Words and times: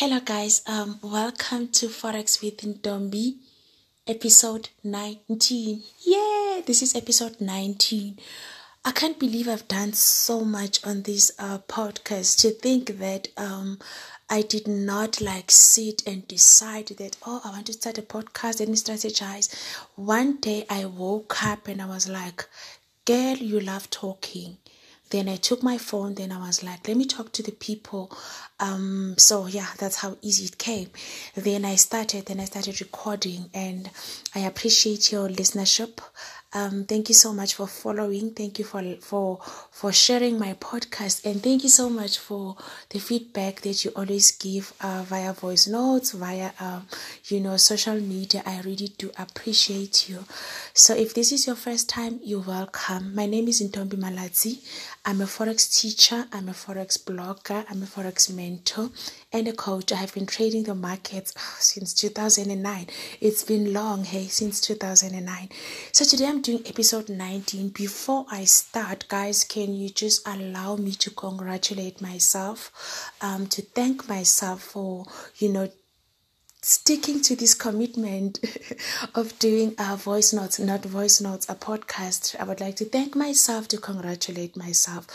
Hello, 0.00 0.20
guys. 0.20 0.62
Um, 0.64 1.00
welcome 1.02 1.66
to 1.72 1.88
Forex 1.88 2.40
with 2.40 2.58
Ntombi, 2.58 3.38
episode 4.06 4.68
19. 4.84 5.82
Yeah, 6.06 6.60
this 6.64 6.82
is 6.82 6.94
episode 6.94 7.40
19. 7.40 8.16
I 8.84 8.92
can't 8.92 9.18
believe 9.18 9.48
I've 9.48 9.66
done 9.66 9.94
so 9.94 10.44
much 10.44 10.86
on 10.86 11.02
this 11.02 11.32
uh, 11.36 11.58
podcast. 11.66 12.38
To 12.42 12.50
think 12.50 13.00
that 13.00 13.26
um, 13.36 13.80
I 14.30 14.42
did 14.42 14.68
not 14.68 15.20
like 15.20 15.50
sit 15.50 16.06
and 16.06 16.28
decide 16.28 16.86
that, 16.98 17.16
oh, 17.26 17.40
I 17.44 17.50
want 17.50 17.66
to 17.66 17.72
start 17.72 17.98
a 17.98 18.02
podcast 18.02 18.60
and 18.60 18.76
strategize. 18.76 19.52
One 19.96 20.36
day 20.36 20.64
I 20.70 20.84
woke 20.84 21.44
up 21.44 21.66
and 21.66 21.82
I 21.82 21.86
was 21.86 22.08
like, 22.08 22.48
girl, 23.04 23.34
you 23.34 23.58
love 23.58 23.90
talking 23.90 24.58
then 25.10 25.28
I 25.28 25.36
took 25.36 25.62
my 25.62 25.78
phone, 25.78 26.14
then 26.14 26.32
I 26.32 26.38
was 26.38 26.62
like, 26.62 26.86
let 26.86 26.96
me 26.96 27.04
talk 27.04 27.32
to 27.32 27.42
the 27.42 27.52
people. 27.52 28.10
Um, 28.60 29.14
so 29.18 29.46
yeah, 29.46 29.68
that's 29.78 29.96
how 29.96 30.16
easy 30.22 30.46
it 30.46 30.58
came. 30.58 30.90
Then 31.34 31.64
I 31.64 31.76
started, 31.76 32.26
then 32.26 32.40
I 32.40 32.44
started 32.44 32.80
recording, 32.80 33.50
and 33.54 33.90
I 34.34 34.40
appreciate 34.40 35.12
your 35.12 35.28
listenership. 35.28 36.00
Um, 36.54 36.84
thank 36.84 37.10
you 37.10 37.14
so 37.14 37.34
much 37.34 37.54
for 37.54 37.66
following. 37.66 38.30
Thank 38.30 38.58
you 38.58 38.64
for 38.64 38.82
for 39.00 39.38
for 39.70 39.92
sharing 39.92 40.38
my 40.38 40.54
podcast, 40.54 41.26
and 41.26 41.42
thank 41.42 41.62
you 41.62 41.68
so 41.68 41.90
much 41.90 42.18
for 42.18 42.56
the 42.88 42.98
feedback 42.98 43.60
that 43.60 43.84
you 43.84 43.90
always 43.94 44.32
give 44.32 44.72
uh, 44.80 45.04
via 45.06 45.34
voice 45.34 45.66
notes, 45.68 46.12
via 46.12 46.52
um, 46.58 46.86
you 47.26 47.40
know 47.40 47.58
social 47.58 48.00
media. 48.00 48.42
I 48.46 48.62
really 48.62 48.88
do 48.96 49.10
appreciate 49.18 50.08
you. 50.08 50.24
So 50.72 50.94
if 50.94 51.12
this 51.12 51.32
is 51.32 51.46
your 51.46 51.56
first 51.56 51.86
time, 51.90 52.18
you're 52.24 52.40
welcome. 52.40 53.14
My 53.14 53.26
name 53.26 53.46
is 53.48 53.60
Ntombi 53.60 53.98
Malatsi. 53.98 54.64
I'm 55.08 55.22
a 55.22 55.24
forex 55.24 55.74
teacher. 55.80 56.26
I'm 56.34 56.50
a 56.50 56.52
forex 56.52 57.02
blogger. 57.02 57.64
I'm 57.70 57.82
a 57.82 57.86
forex 57.86 58.30
mentor 58.30 58.90
and 59.32 59.48
a 59.48 59.54
coach. 59.54 59.90
I 59.90 59.94
have 59.94 60.12
been 60.12 60.26
trading 60.26 60.64
the 60.64 60.74
markets 60.74 61.32
since 61.58 61.94
2009. 61.94 62.88
It's 63.18 63.42
been 63.42 63.72
long, 63.72 64.04
hey, 64.04 64.26
since 64.26 64.60
2009. 64.60 65.48
So 65.92 66.04
today 66.04 66.26
I'm 66.26 66.42
doing 66.42 66.60
episode 66.66 67.08
19. 67.08 67.70
Before 67.70 68.26
I 68.30 68.44
start, 68.44 69.06
guys, 69.08 69.44
can 69.44 69.72
you 69.72 69.88
just 69.88 70.28
allow 70.28 70.76
me 70.76 70.92
to 70.92 71.08
congratulate 71.08 72.02
myself, 72.02 73.10
um, 73.22 73.46
to 73.46 73.62
thank 73.62 74.10
myself 74.10 74.60
for, 74.60 75.06
you 75.38 75.48
know, 75.48 75.70
sticking 76.62 77.20
to 77.22 77.36
this 77.36 77.54
commitment 77.54 78.40
of 79.14 79.38
doing 79.38 79.74
a 79.78 79.96
voice 79.96 80.32
notes, 80.32 80.58
not 80.58 80.84
voice 80.84 81.20
notes, 81.20 81.48
a 81.48 81.54
podcast. 81.54 82.38
I 82.38 82.44
would 82.44 82.60
like 82.60 82.76
to 82.76 82.84
thank 82.84 83.14
myself, 83.14 83.68
to 83.68 83.78
congratulate 83.78 84.56
myself 84.56 85.06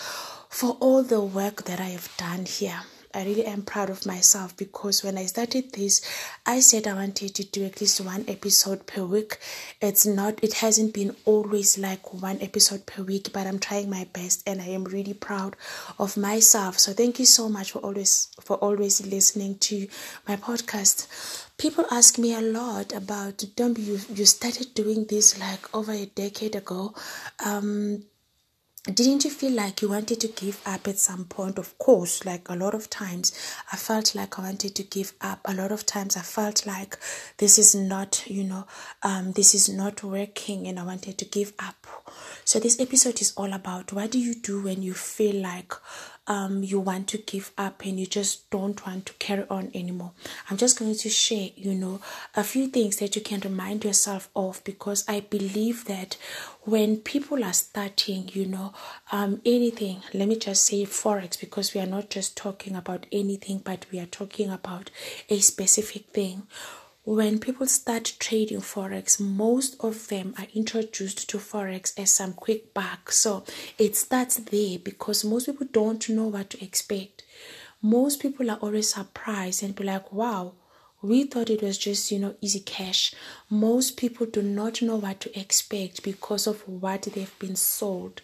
for 0.50 0.78
all 0.80 1.04
the 1.04 1.22
work 1.22 1.64
that 1.66 1.80
I 1.80 1.90
have 1.90 2.10
done 2.18 2.46
here. 2.46 2.82
I 3.14 3.24
really 3.26 3.46
am 3.46 3.62
proud 3.62 3.90
of 3.90 4.06
myself 4.06 4.58
because 4.58 5.04
when 5.04 5.18
I 5.18 5.26
started 5.26 5.74
this, 5.74 6.02
I 6.46 6.60
said 6.62 6.88
I 6.88 6.94
wanted 6.94 7.36
to 7.36 7.44
do 7.44 7.64
at 7.64 7.80
least 7.80 8.02
one 8.02 8.26
episode 8.28 8.88
per 8.88 9.04
week. 9.04 9.38
It's 9.82 10.06
not, 10.06 10.44
it 10.44 10.54
hasn't 10.56 10.94
been 10.94 11.16
always 11.26 11.78
like 11.78 12.14
one 12.14 12.40
episode 12.42 12.86
per 12.86 13.04
week, 13.04 13.32
but 13.32 13.46
I'm 13.46 13.60
trying 13.60 13.90
my 13.90 14.08
best 14.14 14.44
and 14.48 14.62
I 14.62 14.68
am 14.70 14.86
really 14.86 15.14
proud 15.14 15.56
of 16.00 16.18
myself. 16.18 16.80
So 16.80 16.94
thank 16.94 17.20
you 17.20 17.26
so 17.26 17.50
much 17.50 17.72
for 17.72 17.80
always, 17.80 18.30
for 18.42 18.58
always 18.58 19.06
listening 19.06 19.58
to 19.60 19.88
my 20.28 20.36
podcast. 20.36 21.08
People 21.58 21.86
ask 21.92 22.18
me 22.18 22.34
a 22.34 22.42
lot 22.42 22.94
about, 22.94 23.44
don't 23.56 23.78
you, 23.78 24.00
you 24.14 24.26
started 24.26 24.74
doing 24.74 25.06
this 25.08 25.40
like 25.40 25.74
over 25.76 25.92
a 25.92 26.06
decade 26.08 26.56
ago. 26.56 26.96
Um, 27.46 28.06
didn't 28.84 29.24
you 29.24 29.30
feel 29.32 29.54
like 29.54 29.82
you 29.82 29.88
wanted 29.88 30.20
to 30.20 30.28
give 30.28 30.62
up 30.66 30.90
at 30.90 31.00
some 31.00 31.24
point? 31.24 31.58
Of 31.58 31.78
course 31.78 32.26
like 32.26 32.50
a 32.50 32.56
lot 32.56 32.74
of 32.76 32.90
times 32.90 33.32
i 33.72 33.78
felt 33.78 34.14
like 34.14 34.38
i 34.38 34.42
wanted 34.42 34.76
to 34.76 34.84
give 34.84 35.14
up. 35.22 35.40
A 35.46 35.54
lot 35.54 35.72
of 35.72 35.86
times 35.86 36.18
i 36.18 36.22
felt 36.22 36.66
like 36.66 36.98
this 37.38 37.58
is 37.58 37.74
not 37.74 38.24
you 38.28 38.44
know 38.44 38.66
um 39.02 39.32
this 39.32 39.56
is 39.56 39.70
not 39.70 40.04
working 40.04 40.68
and 40.68 40.78
i 40.80 40.84
wanted 40.84 41.18
to 41.20 41.26
give 41.26 41.54
up. 41.60 41.88
So 42.44 42.60
this 42.60 42.80
episode 42.80 43.22
is 43.22 43.34
all 43.38 43.54
about 43.54 43.94
what 43.94 44.12
do 44.12 44.20
you 44.20 44.36
do 44.36 44.62
when 44.62 44.82
you 44.82 44.94
feel 44.94 45.42
like 45.42 45.74
um, 46.28 46.64
you 46.64 46.80
want 46.80 47.08
to 47.10 47.18
give 47.18 47.52
up 47.58 47.84
and 47.84 48.00
you 48.00 48.06
just 48.06 48.50
don't 48.50 48.86
want 48.86 49.06
to 49.08 49.14
carry 49.14 49.46
on 49.50 49.72
anymore. 49.74 50.12
I'm 50.50 50.58
just 50.58 50.80
going 50.80 50.96
to 50.96 51.10
share, 51.10 51.50
you 51.56 51.74
know, 51.74 52.00
a 52.36 52.44
few 52.44 52.68
things 52.68 52.98
that 52.98 53.16
you 53.16 53.22
can 53.22 53.42
remind 53.42 53.84
yourself 53.84 54.30
of 54.36 54.64
because 54.64 55.04
I 55.08 55.20
believe 55.20 55.86
that 55.86 56.18
when 56.62 56.98
people 56.98 57.44
are 57.44 57.54
starting, 57.54 58.30
you 58.34 58.46
know, 58.46 58.74
um, 59.12 59.42
anything, 59.46 60.02
let 60.14 60.28
me 60.30 60.38
just 60.38 60.64
say 60.64 60.84
Forex 60.86 61.40
because 61.40 61.74
we 61.74 61.82
are 61.82 61.86
not 61.86 62.10
just 62.10 62.38
talking 62.38 62.76
about 62.76 63.06
anything, 63.12 63.60
but 63.60 63.86
we 63.92 64.00
are 64.00 64.06
talking 64.06 64.50
about 64.50 64.92
a 65.30 65.40
specific 65.40 66.08
thing 66.08 66.44
when 67.06 67.38
people 67.38 67.68
start 67.68 68.14
trading 68.18 68.62
forex 68.62 69.20
most 69.20 69.76
of 69.82 70.08
them 70.08 70.34
are 70.38 70.48
introduced 70.54 71.30
to 71.30 71.38
forex 71.38 72.00
as 72.00 72.12
some 72.12 72.32
quick 72.32 72.74
buck. 72.74 73.12
So 73.12 73.44
it 73.78 73.98
starts 73.98 74.38
there 74.38 74.80
because 74.80 75.26
most 75.26 75.48
people 75.48 75.68
don't 75.72 76.08
know 76.08 76.28
what 76.28 76.50
to 76.52 76.64
expect. 76.64 77.24
Most 77.82 78.22
people 78.22 78.50
are 78.50 78.58
always 78.58 78.94
surprised 78.94 79.64
and 79.64 79.76
be 79.76 79.84
like 79.84 80.14
wow 80.14 80.54
we 81.02 81.26
thought 81.26 81.50
it 81.50 81.62
was 81.62 81.78
just 81.78 82.10
you 82.12 82.20
know 82.20 82.36
easy 82.40 82.62
cash. 82.62 83.14
Most 83.50 83.98
people 83.98 84.26
do 84.26 84.42
not 84.42 84.82
know 84.82 84.96
what 84.96 85.20
to 85.20 85.38
expect 85.40 86.02
because 86.02 86.48
of 86.48 86.62
what 86.68 87.02
they've 87.02 87.40
been 87.40 87.58
sold. 87.58 88.22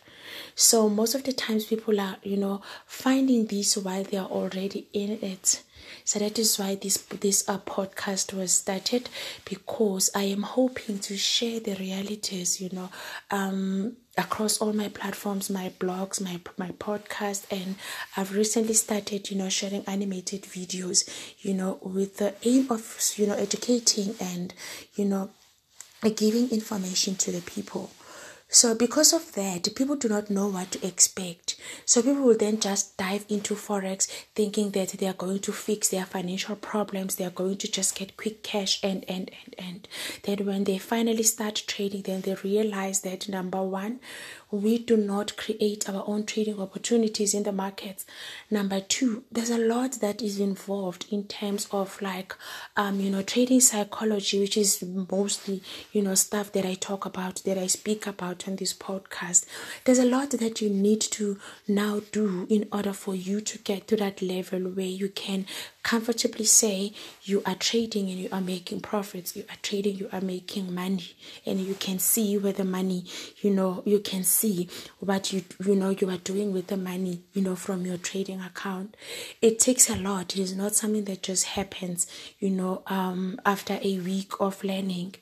So 0.55 0.87
most 0.87 1.15
of 1.15 1.23
the 1.23 1.33
times 1.33 1.65
people 1.65 1.99
are 1.99 2.15
you 2.23 2.37
know 2.37 2.61
finding 2.85 3.47
this 3.47 3.75
while 3.75 4.03
they 4.03 4.15
are 4.15 4.27
already 4.27 4.87
in 4.93 5.19
it 5.21 5.63
so 6.09 6.17
that 6.17 6.39
is 6.39 6.57
why 6.57 6.73
this 6.73 6.97
this 7.21 7.47
uh, 7.47 7.59
podcast 7.59 8.33
was 8.33 8.51
started 8.51 9.11
because 9.45 10.09
I 10.15 10.23
am 10.23 10.41
hoping 10.41 10.97
to 10.97 11.15
share 11.15 11.59
the 11.59 11.75
realities, 11.75 12.59
you 12.59 12.69
know, 12.71 12.89
um, 13.29 13.95
across 14.17 14.57
all 14.57 14.73
my 14.73 14.89
platforms, 14.89 15.51
my 15.51 15.71
blogs, 15.79 16.19
my 16.19 16.39
my 16.57 16.71
podcast, 16.71 17.45
and 17.51 17.75
I've 18.17 18.33
recently 18.35 18.73
started, 18.73 19.29
you 19.29 19.37
know, 19.37 19.49
sharing 19.49 19.85
animated 19.85 20.45
videos, 20.45 21.07
you 21.41 21.53
know, 21.53 21.77
with 21.83 22.17
the 22.17 22.33
aim 22.41 22.71
of 22.71 23.11
you 23.15 23.27
know 23.27 23.35
educating 23.35 24.15
and 24.19 24.51
you 24.95 25.05
know 25.05 25.29
giving 26.15 26.49
information 26.49 27.17
to 27.17 27.31
the 27.31 27.41
people. 27.41 27.91
So, 28.51 28.73
because 28.73 29.13
of 29.13 29.33
that, 29.33 29.75
people 29.75 29.95
do 29.95 30.09
not 30.09 30.31
know 30.31 30.47
what 30.47 30.71
to 30.71 30.85
expect. 30.85 31.55
So, 31.85 32.01
people 32.01 32.23
will 32.23 32.37
then 32.37 32.59
just 32.59 32.97
dive 32.97 33.23
into 33.29 33.53
Forex 33.53 34.07
thinking 34.33 34.71
that 34.71 34.89
they 34.89 35.05
are 35.05 35.13
going 35.13 35.37
to 35.41 35.51
fix 35.51 35.89
their 35.89 36.05
financial 36.05 36.55
problems, 36.55 37.15
they 37.15 37.25
are 37.25 37.29
going 37.29 37.57
to 37.57 37.71
just 37.71 37.95
get 37.95 38.17
quick 38.17 38.41
cash, 38.41 38.79
and, 38.81 39.05
and, 39.07 39.29
and, 39.45 39.55
and. 39.59 39.87
Then, 40.23 40.47
when 40.47 40.63
they 40.63 40.79
finally 40.79 41.21
start 41.21 41.63
trading, 41.67 42.01
then 42.01 42.21
they 42.21 42.33
realize 42.43 43.01
that 43.01 43.29
number 43.29 43.61
one, 43.61 43.99
we 44.51 44.79
do 44.79 44.97
not 44.97 45.37
create 45.37 45.87
our 45.89 46.03
own 46.07 46.25
trading 46.25 46.59
opportunities 46.59 47.33
in 47.33 47.43
the 47.43 47.51
markets. 47.51 48.05
Number 48.49 48.79
two, 48.79 49.23
there's 49.31 49.49
a 49.49 49.57
lot 49.57 49.93
that 50.01 50.21
is 50.21 50.39
involved 50.39 51.05
in 51.11 51.25
terms 51.25 51.67
of 51.71 52.01
like, 52.01 52.35
um, 52.75 52.99
you 52.99 53.09
know, 53.09 53.21
trading 53.21 53.61
psychology, 53.61 54.39
which 54.39 54.57
is 54.57 54.83
mostly, 54.83 55.61
you 55.91 56.01
know, 56.01 56.15
stuff 56.15 56.51
that 56.53 56.65
I 56.65 56.73
talk 56.73 57.05
about, 57.05 57.43
that 57.45 57.57
I 57.57 57.67
speak 57.67 58.07
about 58.07 58.47
on 58.47 58.55
this 58.55 58.73
podcast. 58.73 59.45
There's 59.85 59.99
a 59.99 60.05
lot 60.05 60.31
that 60.31 60.61
you 60.61 60.69
need 60.69 61.01
to 61.01 61.37
now 61.67 62.01
do 62.11 62.47
in 62.49 62.67
order 62.71 62.93
for 62.93 63.13
you 63.15 63.41
to 63.41 63.57
get 63.59 63.87
to 63.89 63.95
that 63.97 64.21
level 64.21 64.61
where 64.61 64.85
you 64.85 65.09
can 65.09 65.45
comfortably 65.83 66.45
say 66.45 66.93
you 67.23 67.41
are 67.45 67.55
trading 67.55 68.09
and 68.09 68.19
you 68.19 68.29
are 68.31 68.41
making 68.41 68.81
profits. 68.81 69.35
You 69.35 69.43
are 69.49 69.57
trading 69.61 69.97
you 69.97 70.09
are 70.11 70.21
making 70.21 70.73
money. 70.73 71.15
And 71.45 71.59
you 71.59 71.75
can 71.75 71.99
see 71.99 72.37
where 72.37 72.53
the 72.53 72.65
money 72.65 73.05
you 73.41 73.51
know 73.51 73.83
you 73.85 73.99
can 73.99 74.23
see 74.23 74.69
what 74.99 75.31
you 75.33 75.43
you 75.63 75.75
know 75.75 75.89
you 75.89 76.09
are 76.09 76.17
doing 76.17 76.51
with 76.51 76.67
the 76.67 76.77
money 76.77 77.21
you 77.33 77.41
know 77.41 77.55
from 77.55 77.85
your 77.85 77.97
trading 77.97 78.41
account. 78.41 78.95
It 79.41 79.59
takes 79.59 79.89
a 79.89 79.95
lot. 79.95 80.35
It 80.35 80.41
is 80.41 80.55
not 80.55 80.75
something 80.75 81.05
that 81.05 81.23
just 81.23 81.45
happens 81.45 82.07
you 82.39 82.49
know 82.49 82.83
um 82.87 83.39
after 83.45 83.79
a 83.81 83.99
week 83.99 84.33
of 84.39 84.63
learning. 84.63 85.15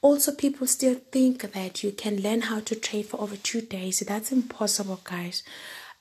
Also 0.00 0.32
people 0.32 0.66
still 0.66 0.96
think 1.12 1.52
that 1.52 1.84
you 1.84 1.92
can 1.92 2.20
learn 2.20 2.42
how 2.42 2.58
to 2.58 2.74
trade 2.74 3.06
for 3.06 3.20
over 3.20 3.36
two 3.36 3.60
days. 3.60 4.00
That's 4.00 4.32
impossible 4.32 5.00
guys 5.04 5.44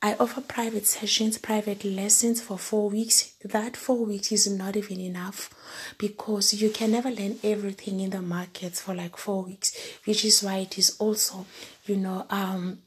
I 0.03 0.15
offer 0.19 0.41
private 0.41 0.87
sessions, 0.87 1.37
private 1.37 1.85
lessons 1.85 2.41
for 2.41 2.57
four 2.57 2.89
weeks. 2.89 3.35
That 3.45 3.77
four 3.77 4.03
weeks 4.03 4.31
is 4.31 4.49
not 4.49 4.75
even 4.75 4.99
enough 4.99 5.53
because 5.99 6.53
you 6.53 6.71
can 6.71 6.91
never 6.91 7.11
learn 7.11 7.37
everything 7.43 7.99
in 7.99 8.09
the 8.09 8.21
markets 8.21 8.81
for 8.81 8.95
like 8.95 9.15
four 9.15 9.43
weeks, 9.43 9.71
which 10.05 10.25
is 10.25 10.41
why 10.41 10.57
it 10.57 10.79
is 10.79 10.95
also, 10.97 11.45
you 11.85 11.97
know, 11.97 12.25
um, 12.31 12.79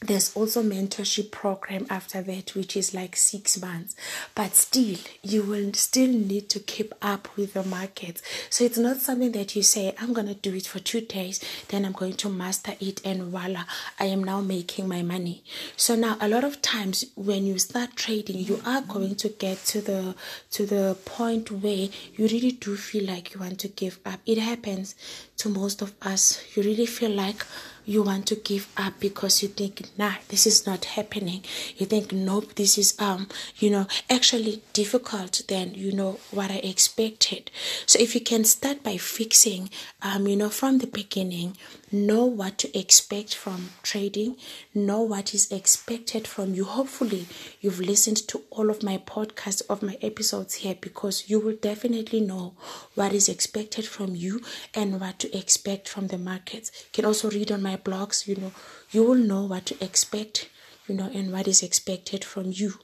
there's 0.00 0.36
also 0.36 0.62
mentorship 0.62 1.32
program 1.32 1.84
after 1.90 2.22
that 2.22 2.54
which 2.54 2.76
is 2.76 2.94
like 2.94 3.16
six 3.16 3.60
months. 3.60 3.96
But 4.34 4.54
still 4.54 4.96
you 5.22 5.42
will 5.42 5.72
still 5.74 6.10
need 6.10 6.48
to 6.50 6.60
keep 6.60 6.94
up 7.02 7.28
with 7.36 7.54
the 7.54 7.64
market. 7.64 8.22
So 8.48 8.64
it's 8.64 8.78
not 8.78 8.98
something 8.98 9.32
that 9.32 9.56
you 9.56 9.62
say 9.62 9.94
i'm 10.00 10.12
going 10.12 10.28
to 10.28 10.34
do 10.34 10.54
it 10.54 10.66
for 10.66 10.78
two 10.78 11.00
days 11.00 11.42
then 11.68 11.84
i'm 11.84 11.92
going 11.92 12.14
to 12.14 12.28
master 12.28 12.74
it 12.80 13.00
and 13.04 13.24
voila 13.24 13.64
i 13.98 14.04
am 14.04 14.22
now 14.22 14.40
making 14.40 14.88
my 14.88 15.02
money. 15.02 15.42
So 15.76 15.96
now 15.96 16.16
a 16.20 16.28
lot 16.28 16.44
of 16.44 16.62
times 16.62 17.04
when 17.16 17.46
you 17.46 17.58
start 17.58 17.96
trading 17.96 18.38
you 18.38 18.60
are 18.64 18.82
going 18.82 19.16
to 19.16 19.28
get 19.28 19.58
to 19.66 19.80
the 19.80 20.14
to 20.52 20.64
the 20.64 20.96
point 21.04 21.50
where 21.50 21.88
you 22.14 22.26
really 22.28 22.52
do 22.52 22.76
feel 22.76 23.04
like 23.04 23.34
you 23.34 23.40
want 23.40 23.58
to 23.60 23.68
give 23.68 23.98
up. 24.06 24.20
It 24.26 24.38
happens 24.38 24.94
to 25.38 25.48
most 25.48 25.82
of 25.82 25.94
us. 26.02 26.44
You 26.54 26.62
really 26.62 26.86
feel 26.86 27.10
like 27.10 27.44
you 27.88 28.02
want 28.02 28.26
to 28.26 28.34
give 28.36 28.68
up 28.76 28.92
because 29.00 29.42
you 29.42 29.48
think 29.48 29.80
nah 29.96 30.12
this 30.28 30.46
is 30.46 30.66
not 30.66 30.84
happening. 30.96 31.42
You 31.78 31.86
think 31.86 32.12
nope 32.12 32.54
this 32.54 32.76
is 32.76 32.94
um 33.00 33.28
you 33.56 33.70
know 33.70 33.86
actually 34.10 34.60
difficult 34.74 35.40
than 35.48 35.74
you 35.74 35.92
know 35.92 36.20
what 36.30 36.50
i 36.50 36.56
expected. 36.56 37.50
So 37.86 37.98
if 37.98 38.14
you 38.14 38.20
can 38.20 38.44
start 38.44 38.82
by 38.82 38.98
fixing 38.98 39.70
um 40.02 40.28
you 40.28 40.36
know 40.36 40.50
from 40.50 40.78
the 40.78 40.86
beginning 40.86 41.56
know 41.90 42.24
what 42.24 42.58
to 42.58 42.78
expect 42.78 43.34
from 43.34 43.70
trading 43.82 44.36
know 44.74 45.00
what 45.00 45.34
is 45.34 45.50
expected 45.50 46.26
from 46.26 46.54
you. 46.54 46.64
Hopefully 46.64 47.26
you've 47.60 47.80
listened 47.80 48.18
to 48.28 48.42
all 48.50 48.70
of 48.70 48.82
my 48.82 48.98
podcasts 48.98 49.62
of 49.68 49.82
my 49.82 49.96
episodes 50.02 50.54
here 50.54 50.76
because 50.80 51.28
you 51.28 51.40
will 51.40 51.56
definitely 51.56 52.20
know 52.20 52.54
what 52.94 53.12
is 53.12 53.28
expected 53.28 53.86
from 53.86 54.14
you 54.14 54.40
and 54.74 55.00
what 55.00 55.18
to 55.18 55.36
expect 55.36 55.88
from 55.88 56.08
the 56.08 56.18
markets 56.18 56.70
you 56.84 56.88
can 56.92 57.04
also 57.04 57.30
read 57.30 57.50
on 57.50 57.62
my 57.62 57.76
blogs 57.76 58.26
you 58.26 58.36
know. 58.36 58.52
You 58.90 59.02
will 59.02 59.14
know 59.14 59.44
what 59.44 59.66
to 59.66 59.84
expect 59.84 60.48
you 60.86 60.94
know 60.94 61.10
and 61.12 61.32
what 61.32 61.48
is 61.48 61.62
expected 61.62 62.24
from 62.24 62.52
you. 62.52 62.74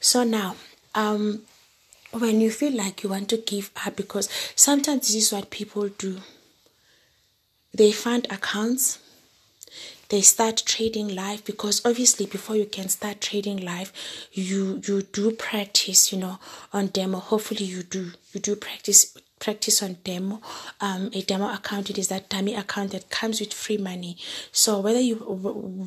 So 0.00 0.24
now 0.24 0.56
um 0.94 1.42
when 2.12 2.40
you 2.40 2.50
feel 2.50 2.76
like 2.76 3.02
you 3.02 3.08
want 3.08 3.28
to 3.28 3.36
give 3.36 3.70
up 3.86 3.96
because 3.96 4.28
sometimes 4.56 5.02
this 5.06 5.14
is 5.14 5.32
what 5.32 5.50
people 5.50 5.88
do 5.88 6.20
they 7.72 7.92
fund 7.92 8.26
accounts 8.30 8.98
they 10.10 10.20
start 10.22 10.62
trading 10.66 11.14
live 11.14 11.44
because 11.44 11.80
obviously 11.86 12.26
before 12.26 12.56
you 12.56 12.66
can 12.66 12.88
start 12.88 13.20
trading 13.20 13.58
live 13.58 13.92
you 14.32 14.82
you 14.84 15.02
do 15.02 15.30
practice 15.30 16.12
you 16.12 16.18
know 16.18 16.38
on 16.72 16.88
demo. 16.88 17.18
Hopefully 17.18 17.64
you 17.64 17.84
do 17.84 18.10
you 18.32 18.40
do 18.40 18.56
practice 18.56 19.16
practice 19.38 19.82
on 19.82 19.98
demo. 20.02 20.40
Um 20.80 21.10
a 21.12 21.22
demo 21.22 21.52
account 21.52 21.90
it 21.90 21.98
is 21.98 22.08
that 22.08 22.28
dummy 22.28 22.56
account 22.56 22.90
that 22.90 23.08
comes 23.08 23.38
with 23.40 23.54
free 23.54 23.78
money. 23.78 24.16
So 24.50 24.80
whether 24.80 25.00
you 25.00 25.14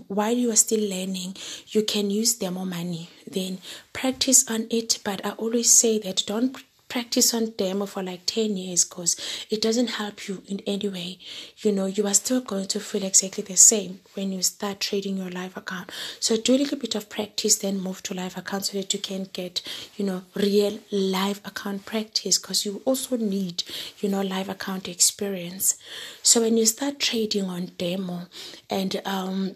while 0.07 0.33
you 0.35 0.51
are 0.51 0.55
still 0.55 0.89
learning 0.89 1.35
you 1.67 1.83
can 1.83 2.09
use 2.09 2.35
demo 2.35 2.63
money. 2.63 3.09
Then 3.29 3.57
practice 3.91 4.49
on 4.49 4.67
it 4.69 4.99
but 5.03 5.25
i 5.25 5.31
always 5.31 5.69
say 5.69 5.99
that 5.99 6.23
don't 6.25 6.55
practice 6.93 7.33
on 7.33 7.49
demo 7.57 7.87
for 7.87 8.03
like 8.03 8.21
10 8.27 8.55
years 8.55 8.85
because 8.85 9.19
it 9.49 9.63
doesn't 9.63 9.87
help 9.87 10.27
you 10.27 10.43
in 10.47 10.59
any 10.67 10.87
way. 10.87 11.17
You 11.57 11.71
know, 11.71 11.87
you 11.87 12.05
are 12.05 12.13
still 12.13 12.39
going 12.39 12.67
to 12.67 12.79
feel 12.79 13.03
exactly 13.03 13.43
the 13.43 13.57
same 13.57 14.01
when 14.13 14.31
you 14.31 14.43
start 14.43 14.79
trading 14.79 15.17
your 15.17 15.31
live 15.31 15.57
account. 15.57 15.91
So 16.19 16.37
do 16.37 16.53
a 16.53 16.59
little 16.59 16.77
bit 16.77 16.93
of 16.93 17.09
practice, 17.09 17.55
then 17.55 17.81
move 17.81 18.03
to 18.03 18.13
live 18.13 18.37
account 18.37 18.65
so 18.65 18.77
that 18.77 18.93
you 18.93 18.99
can 18.99 19.27
get, 19.33 19.63
you 19.97 20.05
know, 20.05 20.21
real 20.35 20.77
live 20.91 21.41
account 21.43 21.87
practice 21.87 22.37
because 22.37 22.63
you 22.63 22.83
also 22.85 23.17
need, 23.17 23.63
you 23.99 24.07
know, 24.07 24.21
live 24.21 24.47
account 24.47 24.87
experience. 24.87 25.79
So 26.21 26.41
when 26.41 26.57
you 26.57 26.67
start 26.67 26.99
trading 26.99 27.45
on 27.45 27.71
demo 27.79 28.27
and 28.69 29.01
um 29.03 29.55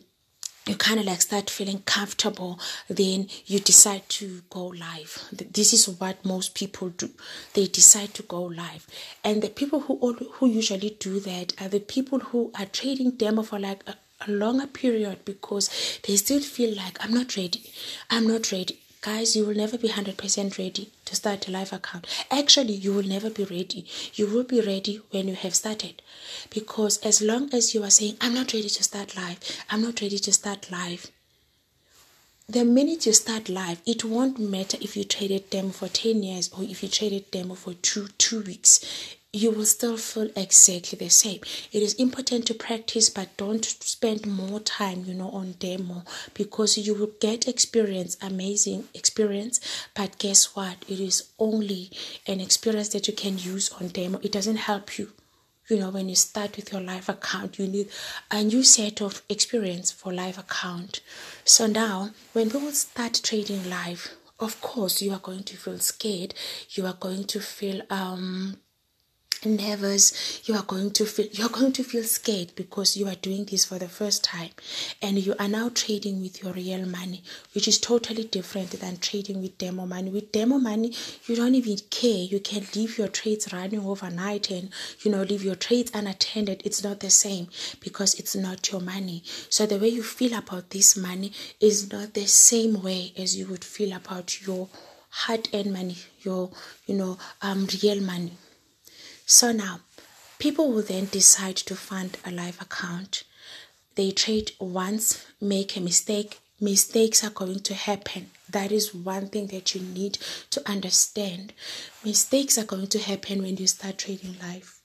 you 0.67 0.75
kind 0.75 0.99
of 0.99 1.05
like 1.05 1.21
start 1.21 1.49
feeling 1.49 1.81
comfortable, 1.85 2.59
then 2.89 3.27
you 3.45 3.59
decide 3.59 4.07
to 4.09 4.41
go 4.49 4.67
live. 4.67 5.23
This 5.31 5.73
is 5.73 5.87
what 5.87 6.23
most 6.25 6.55
people 6.55 6.89
do. 6.89 7.09
They 7.53 7.67
decide 7.67 8.13
to 8.15 8.23
go 8.23 8.43
live. 8.43 8.87
And 9.23 9.41
the 9.41 9.49
people 9.49 9.81
who 9.81 10.13
who 10.13 10.47
usually 10.47 10.97
do 10.99 11.19
that 11.21 11.53
are 11.61 11.69
the 11.69 11.79
people 11.79 12.19
who 12.19 12.51
are 12.59 12.65
trading 12.65 13.11
demo 13.11 13.43
for 13.43 13.59
like 13.59 13.83
a, 13.87 13.95
a 14.27 14.31
longer 14.31 14.67
period 14.67 15.25
because 15.25 15.69
they 16.07 16.15
still 16.15 16.41
feel 16.41 16.75
like 16.75 16.97
I'm 17.03 17.13
not 17.13 17.35
ready. 17.35 17.63
I'm 18.09 18.27
not 18.27 18.51
ready 18.51 18.79
guys 19.01 19.35
you 19.35 19.45
will 19.45 19.55
never 19.55 19.77
be 19.77 19.89
100% 19.89 20.57
ready 20.57 20.89
to 21.05 21.15
start 21.15 21.47
a 21.47 21.51
live 21.51 21.73
account. 21.73 22.07
Actually 22.31 22.73
you 22.73 22.94
will 22.94 23.03
never 23.03 23.29
be 23.29 23.44
ready. 23.45 23.85
You 24.13 24.27
will 24.27 24.44
be 24.44 24.61
ready 24.61 25.01
when 25.11 25.27
you 25.27 25.35
have 25.35 25.55
started. 25.55 26.01
Because 26.49 26.97
as 26.99 27.21
long 27.21 27.53
as 27.53 27.73
you 27.73 27.83
are 27.83 27.89
saying 27.89 28.17
i'm 28.21 28.33
not 28.33 28.53
ready 28.53 28.69
to 28.69 28.83
start 28.83 29.15
live. 29.15 29.39
I'm 29.69 29.81
not 29.81 30.01
ready 30.01 30.19
to 30.19 30.33
start 30.33 30.71
live 30.71 31.11
the 32.49 32.63
minute 32.63 33.05
you 33.05 33.11
start 33.11 33.49
live 33.49 33.81
it 33.85 34.05
won't 34.05 34.39
matter 34.39 34.77
if 34.79 34.95
you 34.95 35.03
traded 35.03 35.51
them 35.51 35.69
for 35.69 35.89
10 35.89 36.23
years 36.23 36.49
or 36.57 36.63
if 36.63 36.81
you 36.81 36.88
traded 36.88 37.29
them 37.33 37.53
for 37.53 37.73
two 37.73 38.07
two 38.17 38.39
weeks 38.44 38.79
you 39.37 39.51
will 39.51 39.65
still 39.65 39.97
feel 39.97 40.29
exactly 40.35 40.97
the 40.97 41.09
same. 41.09 41.39
It 41.71 41.83
is 41.83 41.93
important 41.93 42.47
to 42.47 42.55
practice, 42.55 43.07
but 43.09 43.37
don't 43.37 43.63
spend 43.63 44.25
more 44.25 44.59
time, 44.59 45.03
you 45.05 45.13
know, 45.13 45.29
on 45.29 45.51
demo 45.59 46.03
because 46.33 46.75
you 46.75 46.95
will 46.95 47.11
get 47.19 47.47
experience, 47.47 48.17
amazing 48.19 48.85
experience. 48.95 49.59
But 49.93 50.17
guess 50.17 50.55
what? 50.55 50.77
It 50.87 50.99
is 50.99 51.29
only 51.37 51.91
an 52.25 52.41
experience 52.41 52.89
that 52.89 53.07
you 53.07 53.13
can 53.13 53.37
use 53.37 53.71
on 53.73 53.89
demo. 53.89 54.19
It 54.23 54.31
doesn't 54.31 54.55
help 54.57 54.97
you. 54.97 55.11
You 55.69 55.77
know, 55.77 55.89
when 55.91 56.09
you 56.09 56.15
start 56.15 56.55
with 56.55 56.71
your 56.71 56.81
live 56.81 57.07
account, 57.07 57.59
you 57.59 57.67
need 57.67 57.89
a 58.31 58.43
new 58.43 58.63
set 58.63 59.01
of 59.01 59.21
experience 59.29 59.91
for 59.91 60.11
live 60.13 60.39
account. 60.39 61.01
So 61.45 61.67
now, 61.67 62.11
when 62.33 62.49
people 62.49 62.71
start 62.71 63.19
trading 63.21 63.69
live, 63.69 64.15
of 64.39 64.59
course, 64.61 65.01
you 65.01 65.11
are 65.11 65.19
going 65.19 65.43
to 65.43 65.57
feel 65.57 65.77
scared. 65.79 66.33
You 66.71 66.87
are 66.87 66.93
going 66.93 67.25
to 67.25 67.39
feel 67.39 67.81
um 67.89 68.57
nervous 69.45 70.41
you 70.47 70.55
are 70.55 70.63
going 70.63 70.91
to 70.91 71.05
feel 71.05 71.27
you're 71.31 71.49
going 71.49 71.71
to 71.73 71.83
feel 71.83 72.03
scared 72.03 72.51
because 72.55 72.97
you 72.97 73.07
are 73.07 73.15
doing 73.15 73.45
this 73.45 73.65
for 73.65 73.77
the 73.77 73.87
first 73.87 74.23
time. 74.23 74.49
And 75.01 75.17
you 75.17 75.35
are 75.39 75.47
now 75.47 75.69
trading 75.69 76.21
with 76.21 76.41
your 76.43 76.53
real 76.53 76.85
money 76.85 77.23
which 77.53 77.67
is 77.67 77.79
totally 77.79 78.23
different 78.23 78.71
than 78.71 78.97
trading 78.97 79.41
with 79.41 79.57
demo 79.57 79.85
money. 79.85 80.09
With 80.09 80.31
demo 80.31 80.57
money 80.57 80.93
you 81.25 81.35
don't 81.35 81.55
even 81.55 81.77
care. 81.89 82.23
You 82.23 82.39
can 82.39 82.65
leave 82.75 82.97
your 82.97 83.07
trades 83.07 83.51
running 83.53 83.85
overnight 83.85 84.49
and 84.51 84.69
you 85.01 85.11
know 85.11 85.23
leave 85.23 85.43
your 85.43 85.55
trades 85.55 85.91
unattended. 85.93 86.61
It's 86.65 86.83
not 86.83 86.99
the 86.99 87.09
same 87.09 87.47
because 87.79 88.15
it's 88.15 88.35
not 88.35 88.71
your 88.71 88.81
money. 88.81 89.23
So 89.49 89.65
the 89.65 89.77
way 89.77 89.89
you 89.89 90.03
feel 90.03 90.37
about 90.37 90.69
this 90.71 90.97
money 90.97 91.31
is 91.59 91.91
not 91.91 92.13
the 92.13 92.27
same 92.27 92.81
way 92.81 93.13
as 93.17 93.35
you 93.37 93.47
would 93.47 93.63
feel 93.63 93.95
about 93.95 94.45
your 94.45 94.69
hard-earned 95.09 95.71
money 95.73 95.95
your 96.21 96.51
you 96.85 96.93
know 96.93 97.17
um 97.41 97.67
real 97.81 98.01
money 98.01 98.33
so 99.29 99.51
now, 99.51 99.81
people 100.39 100.71
will 100.71 100.81
then 100.83 101.09
decide 101.12 101.57
to 101.57 101.75
fund 101.75 102.18
a 102.25 102.31
live 102.31 102.62
account. 102.62 103.25
They 103.95 104.12
trade 104.12 104.53
once, 104.57 105.25
make 105.41 105.75
a 105.75 105.81
mistake, 105.81 106.39
mistakes 106.62 107.25
are 107.25 107.29
going 107.31 107.59
to 107.59 107.74
happen. 107.74 108.31
That 108.50 108.71
is 108.71 108.95
one 108.95 109.27
thing 109.27 109.47
that 109.47 109.75
you 109.75 109.81
need 109.81 110.18
to 110.51 110.62
understand. 110.65 111.51
Mistakes 112.06 112.57
are 112.57 112.63
going 112.63 112.88
to 112.88 113.00
happen 113.00 113.41
when 113.41 113.57
you 113.57 113.68
start 113.68 113.97
trading 113.97 114.37
live. 114.42 114.80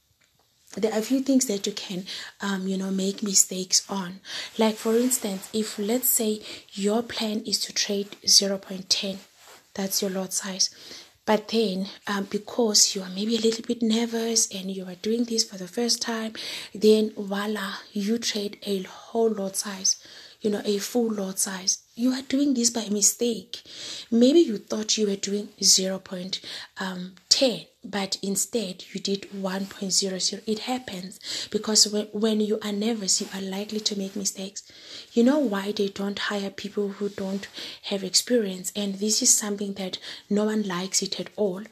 There 0.76 0.92
are 0.92 0.98
a 0.98 1.02
few 1.02 1.20
things 1.20 1.46
that 1.46 1.64
you 1.68 1.72
can, 1.72 2.04
um, 2.40 2.66
you 2.66 2.76
know, 2.76 2.90
make 2.90 3.22
mistakes 3.22 3.88
on. 3.88 4.18
Like 4.58 4.74
for 4.74 4.96
instance, 4.96 5.50
if 5.52 5.78
let's 5.78 6.08
say 6.08 6.42
your 6.72 7.04
plan 7.04 7.42
is 7.46 7.60
to 7.60 7.72
trade 7.72 8.16
0.10, 8.26 9.18
that's 9.74 10.02
your 10.02 10.10
lot 10.10 10.32
size 10.32 10.70
but 11.24 11.48
then, 11.48 11.86
um, 12.06 12.26
because 12.30 12.94
you 12.94 13.02
are 13.02 13.10
maybe 13.10 13.36
a 13.36 13.40
little 13.40 13.64
bit 13.64 13.82
nervous 13.82 14.52
and 14.52 14.70
you 14.70 14.86
are 14.86 14.96
doing 14.96 15.24
this 15.24 15.44
for 15.44 15.56
the 15.56 15.68
first 15.68 16.02
time, 16.02 16.32
then 16.74 17.12
voila, 17.16 17.74
you 17.92 18.18
trade 18.18 18.58
a 18.66 18.82
whole 18.82 19.30
lot 19.30 19.56
size, 19.56 19.96
you 20.40 20.50
know, 20.50 20.62
a 20.64 20.78
full 20.78 21.12
lot 21.12 21.38
size. 21.38 21.78
You 21.94 22.12
are 22.12 22.22
doing 22.22 22.54
this 22.54 22.70
by 22.70 22.88
mistake. 22.88 23.62
Maybe 24.10 24.40
you 24.40 24.58
thought 24.58 24.98
you 24.98 25.06
were 25.06 25.16
doing 25.16 25.50
0. 25.62 26.02
Um, 26.78 27.12
10 27.28 27.66
but 27.84 28.16
instead 28.22 28.84
you 28.92 29.00
did 29.00 29.22
1.00 29.32 30.42
it 30.46 30.58
happens 30.60 31.48
because 31.50 31.88
when, 31.88 32.06
when 32.12 32.40
you 32.40 32.58
are 32.62 32.72
nervous 32.72 33.20
you 33.20 33.26
are 33.34 33.40
likely 33.40 33.80
to 33.80 33.98
make 33.98 34.14
mistakes. 34.14 34.62
You 35.12 35.24
know 35.24 35.38
why 35.38 35.72
they 35.72 35.88
don't 35.88 36.18
hire 36.18 36.50
people 36.50 36.88
who 36.88 37.08
don't 37.08 37.48
have 37.84 38.04
experience? 38.04 38.72
And 38.76 38.94
this 38.94 39.20
is 39.22 39.36
something 39.36 39.74
that 39.74 39.98
no 40.30 40.44
one 40.44 40.62
likes 40.62 41.02
it 41.02 41.18
at 41.18 41.30
all 41.36 41.62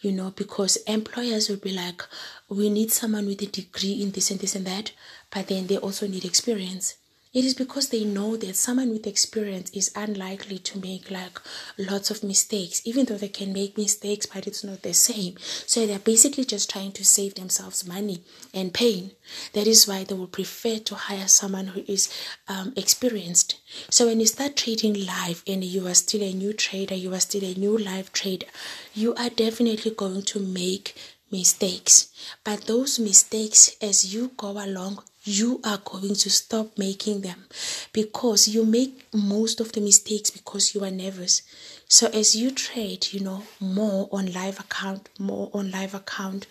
you 0.00 0.12
know 0.12 0.30
because 0.30 0.76
employers 0.86 1.48
will 1.48 1.56
be 1.56 1.72
like 1.72 2.02
we 2.48 2.68
need 2.68 2.92
someone 2.92 3.26
with 3.26 3.40
a 3.42 3.46
degree 3.46 4.00
in 4.02 4.10
this 4.12 4.30
and 4.30 4.40
this 4.40 4.54
and 4.54 4.66
that 4.66 4.92
but 5.30 5.48
then 5.48 5.66
they 5.66 5.78
also 5.78 6.06
need 6.06 6.24
experience 6.24 6.96
It 7.36 7.44
is 7.44 7.52
because 7.52 7.90
they 7.90 8.02
know 8.02 8.34
that 8.38 8.56
someone 8.56 8.88
with 8.88 9.06
experience 9.06 9.70
is 9.74 9.92
unlikely 9.94 10.58
to 10.60 10.78
make 10.80 11.10
like 11.10 11.38
lots 11.76 12.10
of 12.10 12.24
mistakes, 12.24 12.80
even 12.86 13.04
though 13.04 13.18
they 13.18 13.28
can 13.28 13.52
make 13.52 13.76
mistakes, 13.76 14.24
but 14.24 14.46
it's 14.46 14.64
not 14.64 14.80
the 14.80 14.94
same. 14.94 15.34
So 15.66 15.86
they're 15.86 15.98
basically 15.98 16.46
just 16.46 16.70
trying 16.70 16.92
to 16.92 17.04
save 17.04 17.34
themselves 17.34 17.86
money 17.86 18.22
and 18.54 18.72
pain. 18.72 19.10
That 19.52 19.66
is 19.66 19.86
why 19.86 20.04
they 20.04 20.14
will 20.14 20.28
prefer 20.28 20.78
to 20.78 20.94
hire 20.94 21.28
someone 21.28 21.66
who 21.66 21.84
is 21.86 22.08
um, 22.48 22.72
experienced. 22.74 23.60
So 23.90 24.06
when 24.06 24.18
you 24.18 24.26
start 24.26 24.56
trading 24.56 24.94
live 24.94 25.42
and 25.46 25.62
you 25.62 25.86
are 25.88 25.94
still 25.94 26.22
a 26.22 26.32
new 26.32 26.54
trader, 26.54 26.94
you 26.94 27.12
are 27.12 27.20
still 27.20 27.44
a 27.44 27.52
new 27.52 27.76
live 27.76 28.14
trader, 28.14 28.46
you 28.94 29.14
are 29.14 29.28
definitely 29.28 29.90
going 29.90 30.22
to 30.22 30.40
make 30.40 30.94
mistakes. 31.30 32.08
But 32.44 32.62
those 32.62 32.98
mistakes, 32.98 33.76
as 33.82 34.14
you 34.14 34.30
go 34.38 34.52
along, 34.52 35.02
you 35.26 35.60
are 35.64 35.80
going 35.84 36.14
to 36.14 36.30
stop 36.30 36.78
making 36.78 37.22
them 37.22 37.46
because 37.92 38.46
you 38.46 38.64
make 38.64 39.04
most 39.12 39.60
of 39.60 39.72
the 39.72 39.80
mistakes 39.80 40.30
because 40.30 40.72
you 40.72 40.84
are 40.84 40.90
nervous. 40.90 41.42
So 41.88 42.06
as 42.08 42.36
you 42.36 42.52
trade, 42.52 43.08
you 43.12 43.20
know, 43.20 43.42
more 43.58 44.08
on 44.12 44.32
live 44.32 44.60
account, 44.60 45.08
more 45.18 45.50
on 45.52 45.72
live 45.72 45.94
account, 45.94 46.46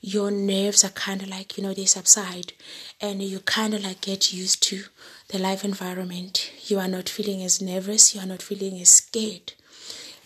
your 0.00 0.30
nerves 0.30 0.84
are 0.84 0.90
kind 0.90 1.22
of 1.22 1.28
like, 1.28 1.58
you 1.58 1.64
know, 1.64 1.74
they 1.74 1.86
subside 1.86 2.52
and 3.00 3.20
you 3.20 3.40
kind 3.40 3.74
of 3.74 3.82
like 3.82 4.00
get 4.00 4.32
used 4.32 4.62
to 4.64 4.84
the 5.28 5.38
live 5.38 5.64
environment. 5.64 6.52
You 6.66 6.78
are 6.78 6.88
not 6.88 7.08
feeling 7.08 7.42
as 7.42 7.60
nervous, 7.60 8.14
you 8.14 8.20
are 8.20 8.26
not 8.26 8.42
feeling 8.42 8.80
as 8.80 8.90
scared 8.90 9.54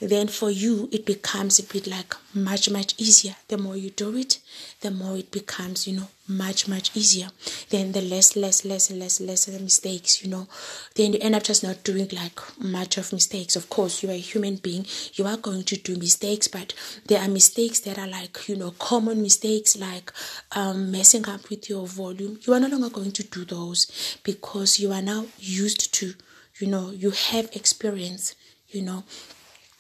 then 0.01 0.29
for 0.29 0.51
you 0.51 0.89
it 0.93 1.07
becomes 1.07 1.59
a 1.59 1.63
bit 1.63 1.87
like 1.87 2.15
much 2.35 2.69
much 2.71 2.95
easier. 2.99 3.37
The 3.49 3.59
more 3.59 3.77
you 3.77 3.91
do 3.91 4.17
it 4.17 4.41
the 4.81 4.91
more 4.91 5.17
it 5.17 5.31
becomes 5.31 5.87
you 5.87 5.97
know 5.97 6.09
much 6.27 6.67
much 6.69 6.91
easier. 6.97 7.29
Then 7.71 7.93
the 7.93 8.01
less 8.03 8.37
less 8.37 8.65
less 8.65 8.91
less 8.91 9.21
less 9.21 9.49
mistakes 9.49 10.23
you 10.23 10.31
know. 10.31 10.49
Then 10.95 11.13
you 11.13 11.19
end 11.21 11.35
up 11.35 11.45
just 11.45 11.63
not 11.63 11.85
doing 11.85 12.09
like 12.13 12.39
much 12.59 12.99
of 12.99 13.13
mistakes. 13.13 13.57
Of 13.57 13.71
course 13.71 14.03
you 14.03 14.09
are 14.11 14.13
a 14.13 14.19
human 14.19 14.57
being. 14.57 14.87
You 15.15 15.27
are 15.27 15.37
going 15.37 15.65
to 15.65 15.77
do 15.77 15.97
mistakes 15.97 16.49
but 16.49 16.75
there 17.07 17.21
are 17.21 17.29
mistakes 17.29 17.81
that 17.81 17.99
are 17.99 18.09
like 18.09 18.49
you 18.49 18.57
know 18.57 18.73
common 18.73 19.23
mistakes 19.23 19.77
like 19.77 20.13
um, 20.53 20.91
messing 20.91 21.29
up 21.29 21.49
with 21.51 21.69
your 21.69 21.87
volume. 21.87 22.39
You 22.43 22.53
are 22.55 22.61
no 22.61 22.69
longer 22.69 22.91
going 22.91 23.13
to 23.13 23.23
do 23.23 23.45
those 23.45 24.19
because 24.25 24.79
you 24.79 24.93
are 24.93 25.03
now 25.03 25.27
used 25.39 25.95
to 25.95 26.15
you 26.59 26.67
know 26.67 26.91
you 26.91 27.11
have 27.11 27.49
experience 27.53 28.35
you 28.69 28.83
know 28.83 29.05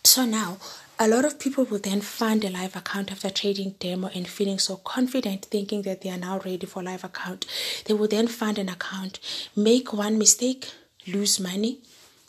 so 0.04 0.24
now, 0.24 0.58
a 0.98 1.08
lot 1.08 1.24
of 1.24 1.40
people 1.40 1.64
will 1.64 1.80
then 1.80 2.00
find 2.00 2.44
a 2.44 2.50
live 2.50 2.76
account 2.76 3.10
after 3.10 3.28
trading 3.30 3.74
demo 3.80 4.10
and 4.14 4.28
feeling 4.28 4.58
so 4.60 4.76
confident, 4.76 5.46
thinking 5.46 5.82
that 5.82 6.02
they 6.02 6.10
are 6.10 6.18
now 6.18 6.38
ready 6.44 6.66
for 6.66 6.82
live 6.82 7.02
account. 7.02 7.46
They 7.86 7.94
will 7.94 8.06
then 8.06 8.28
find 8.28 8.58
an 8.58 8.68
account, 8.68 9.18
make 9.56 9.92
one 9.92 10.18
mistake, 10.18 10.70
lose 11.06 11.40
money, 11.40 11.78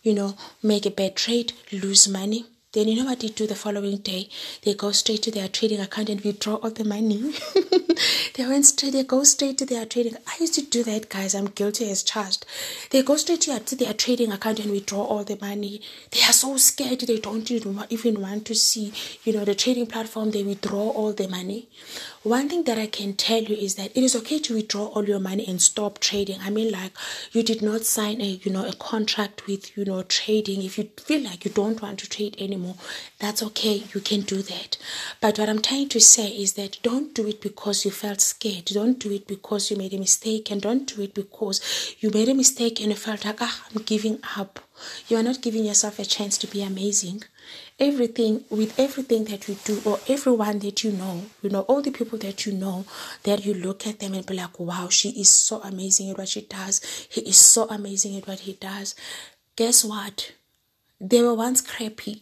you 0.02 0.14
know, 0.14 0.36
make 0.64 0.86
a 0.86 0.92
bad 0.92 1.16
trade, 1.16 1.54
lose 1.72 2.08
money. 2.08 2.46
Then 2.76 2.90
you 2.90 2.98
know 2.98 3.06
what 3.10 3.22
they 3.22 3.30
do 3.30 3.48
the 3.48 3.56
following 3.56 4.00
day? 4.00 4.28
They 4.64 4.74
go 4.74 4.92
straight 4.92 5.24
to 5.24 5.32
their 5.32 5.48
trading 5.48 5.80
account 5.80 6.10
and 6.10 6.20
withdraw 6.20 6.56
all 6.56 6.72
the 6.72 6.84
money. 6.84 7.34
they 8.36 8.46
went 8.46 8.66
straight, 8.66 8.92
they 8.92 9.04
go 9.06 9.24
straight 9.24 9.58
to 9.60 9.66
their 9.66 9.86
trading. 9.86 10.18
I 10.28 10.36
used 10.42 10.56
to 10.56 10.62
do 10.62 10.84
that, 10.84 11.08
guys. 11.08 11.34
I'm 11.34 11.46
guilty 11.46 11.90
as 11.90 12.04
charged. 12.04 12.46
They 12.90 13.02
go 13.02 13.16
straight 13.16 13.40
to, 13.42 13.58
to 13.58 13.76
their 13.78 13.94
trading 13.94 14.34
account 14.34 14.60
and 14.60 14.72
withdraw 14.72 15.04
all 15.06 15.24
the 15.24 15.38
money. 15.40 15.80
They 16.12 16.20
are 16.24 16.34
so 16.34 16.58
scared. 16.58 17.00
They 17.00 17.18
don't 17.18 17.50
even 17.50 18.22
want 18.22 18.46
to 18.48 18.56
see, 18.56 18.92
you 19.24 19.32
know, 19.32 19.46
the 19.46 19.56
trading 19.56 19.88
platform. 19.88 20.32
They 20.32 20.44
withdraw 20.44 20.90
all 20.90 21.14
the 21.14 21.30
money. 21.30 21.70
One 22.24 22.50
thing 22.50 22.64
that 22.64 22.80
I 22.80 22.88
can 22.88 23.14
tell 23.14 23.44
you 23.44 23.56
is 23.56 23.76
that 23.76 23.96
it 23.96 24.04
is 24.04 24.16
okay 24.16 24.40
to 24.40 24.56
withdraw 24.56 24.88
all 24.88 25.06
your 25.06 25.20
money 25.20 25.46
and 25.48 25.62
stop 25.62 26.00
trading. 26.00 26.40
I 26.42 26.50
mean, 26.50 26.72
like 26.72 26.92
you 27.32 27.44
did 27.44 27.62
not 27.62 27.82
sign 27.82 28.20
a, 28.20 28.40
you 28.44 28.52
know, 28.52 28.66
a 28.68 28.74
contract 28.74 29.46
with, 29.46 29.78
you 29.78 29.86
know, 29.86 30.02
trading. 30.02 30.64
If 30.64 30.78
you 30.78 30.90
feel 30.98 31.22
like 31.22 31.46
you 31.46 31.52
don't 31.52 31.82
want 31.82 32.00
to 32.00 32.10
trade 32.10 32.36
anymore, 32.66 32.84
that's 33.20 33.44
okay. 33.44 33.84
You 33.94 34.02
can 34.02 34.22
do 34.22 34.42
that. 34.42 34.78
But 35.22 35.40
what 35.40 35.50
I'm 35.50 35.62
trying 35.62 35.90
to 35.90 36.00
say 36.00 36.28
is 36.28 36.54
that 36.54 36.80
don't 36.84 37.14
do 37.14 37.28
it 37.28 37.42
because 37.42 37.86
you 37.86 37.92
felt 37.92 38.22
scared. 38.22 38.66
Don't 38.66 39.00
do 39.00 39.12
it 39.12 39.28
because 39.28 39.72
you 39.72 39.78
made 39.78 39.94
a 39.94 40.00
mistake, 40.00 40.52
and 40.52 40.62
don't 40.62 40.86
do 40.88 41.02
it 41.02 41.14
because 41.14 41.96
you 42.00 42.10
made 42.10 42.30
a 42.30 42.34
mistake 42.34 42.80
and 42.80 42.90
you 42.90 42.96
felt 42.96 43.26
like, 43.26 43.42
ah, 43.42 43.66
I'm 43.74 43.84
giving 43.84 44.20
up. 44.38 44.60
You 45.08 45.18
are 45.18 45.24
not 45.24 45.42
giving 45.42 45.66
yourself 45.66 46.00
a 46.00 46.06
chance 46.06 46.38
to 46.40 46.48
be 46.48 46.62
amazing 46.62 47.24
everything 47.78 48.44
with 48.50 48.78
everything 48.80 49.26
that 49.26 49.48
you 49.50 49.56
do 49.66 49.82
or 49.86 50.00
everyone 50.08 50.60
that 50.60 50.82
you 50.84 50.92
know 50.92 51.26
you 51.42 51.50
know 51.50 51.62
all 51.62 51.82
the 51.82 51.92
people 51.92 52.18
that 52.18 52.46
you 52.46 52.54
know 52.54 52.86
that 53.24 53.46
you 53.46 53.54
look 53.54 53.86
at 53.86 54.00
them 54.00 54.14
and 54.14 54.26
be 54.26 54.34
like 54.34 54.58
wow 54.60 54.88
she 54.88 55.10
is 55.10 55.28
so 55.30 55.62
amazing 55.62 56.10
at 56.10 56.18
what 56.18 56.30
she 56.30 56.42
does 56.42 56.82
he 57.10 57.20
is 57.22 57.36
so 57.36 57.68
amazing 57.68 58.16
at 58.16 58.26
what 58.28 58.40
he 58.40 58.54
does 58.54 58.96
guess 59.58 59.84
what 59.84 60.32
they 61.02 61.22
were 61.22 61.34
once 61.34 61.60
crappy 61.60 62.22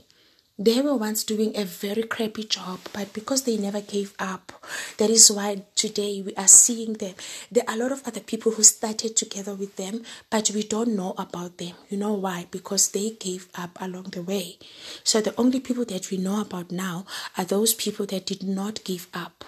they 0.59 0.81
were 0.81 0.95
once 0.95 1.23
doing 1.23 1.55
a 1.57 1.65
very 1.65 2.03
crappy 2.03 2.43
job, 2.43 2.79
but 2.93 3.11
because 3.11 3.43
they 3.43 3.57
never 3.57 3.81
gave 3.81 4.13
up, 4.19 4.51
that 4.97 5.09
is 5.09 5.31
why 5.31 5.63
today 5.75 6.21
we 6.21 6.35
are 6.35 6.47
seeing 6.47 6.93
them. 6.93 7.15
There 7.51 7.63
are 7.67 7.73
a 7.73 7.77
lot 7.77 7.91
of 7.91 8.07
other 8.07 8.19
people 8.19 8.51
who 8.51 8.61
started 8.61 9.15
together 9.15 9.55
with 9.55 9.75
them, 9.77 10.03
but 10.29 10.51
we 10.51 10.61
don't 10.61 10.95
know 10.95 11.15
about 11.17 11.57
them. 11.57 11.73
You 11.89 11.97
know 11.97 12.13
why? 12.13 12.45
Because 12.51 12.91
they 12.91 13.11
gave 13.11 13.47
up 13.55 13.79
along 13.81 14.11
the 14.11 14.21
way. 14.21 14.59
So 15.03 15.21
the 15.21 15.33
only 15.39 15.59
people 15.59 15.85
that 15.85 16.11
we 16.11 16.17
know 16.17 16.41
about 16.41 16.71
now 16.71 17.05
are 17.35 17.45
those 17.45 17.73
people 17.73 18.05
that 18.07 18.27
did 18.27 18.43
not 18.43 18.83
give 18.83 19.07
up 19.11 19.43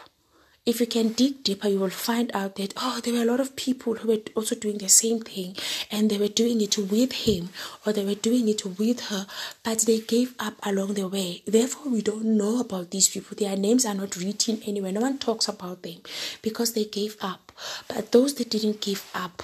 if 0.65 0.79
you 0.79 0.87
can 0.87 1.13
dig 1.13 1.43
deeper, 1.43 1.67
you 1.67 1.79
will 1.79 1.91
find 1.91 2.31
out 2.33 2.55
that, 2.55 2.73
oh, 2.77 2.99
there 3.03 3.13
were 3.13 3.21
a 3.21 3.25
lot 3.25 3.39
of 3.39 3.55
people 3.55 3.95
who 3.95 4.07
were 4.07 4.21
also 4.33 4.55
doing 4.55 4.79
the 4.79 4.89
same 4.89 5.19
thing 5.19 5.55
and 5.91 6.09
they 6.09 6.17
were 6.17 6.27
doing 6.27 6.59
it 6.59 6.75
with 6.77 7.11
him 7.11 7.49
or 7.85 7.93
they 7.93 8.03
were 8.03 8.15
doing 8.15 8.49
it 8.49 8.65
with 8.65 8.99
her, 9.09 9.27
but 9.63 9.79
they 9.81 9.99
gave 9.99 10.33
up 10.39 10.55
along 10.63 10.95
the 10.95 11.07
way. 11.07 11.43
Therefore, 11.45 11.91
we 11.91 12.01
don't 12.01 12.25
know 12.25 12.59
about 12.61 12.89
these 12.89 13.07
people. 13.09 13.37
Their 13.37 13.55
names 13.55 13.85
are 13.85 13.93
not 13.93 14.15
written 14.15 14.59
anywhere. 14.65 14.91
No 14.91 15.01
one 15.01 15.19
talks 15.19 15.47
about 15.47 15.83
them 15.83 15.97
because 16.41 16.73
they 16.73 16.85
gave 16.85 17.15
up. 17.21 17.51
But 17.87 18.11
those 18.11 18.33
that 18.35 18.49
didn't 18.49 18.81
give 18.81 19.07
up, 19.13 19.43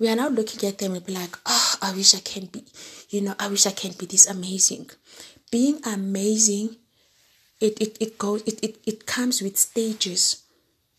we 0.00 0.08
are 0.08 0.16
now 0.16 0.28
looking 0.28 0.68
at 0.68 0.78
them 0.78 0.94
and 0.94 1.06
be 1.06 1.14
like, 1.14 1.36
oh, 1.46 1.74
I 1.82 1.92
wish 1.92 2.16
I 2.16 2.20
can 2.20 2.46
be, 2.46 2.64
you 3.10 3.20
know, 3.20 3.34
I 3.38 3.46
wish 3.46 3.66
I 3.66 3.70
can 3.70 3.92
be 3.92 4.06
this 4.06 4.26
amazing. 4.26 4.90
Being 5.52 5.80
amazing 5.84 6.76
it, 7.60 7.78
it, 7.80 7.96
it 8.00 8.18
goes 8.18 8.42
it, 8.42 8.62
it, 8.62 8.78
it 8.86 9.06
comes 9.06 9.42
with 9.42 9.58
stages. 9.58 10.44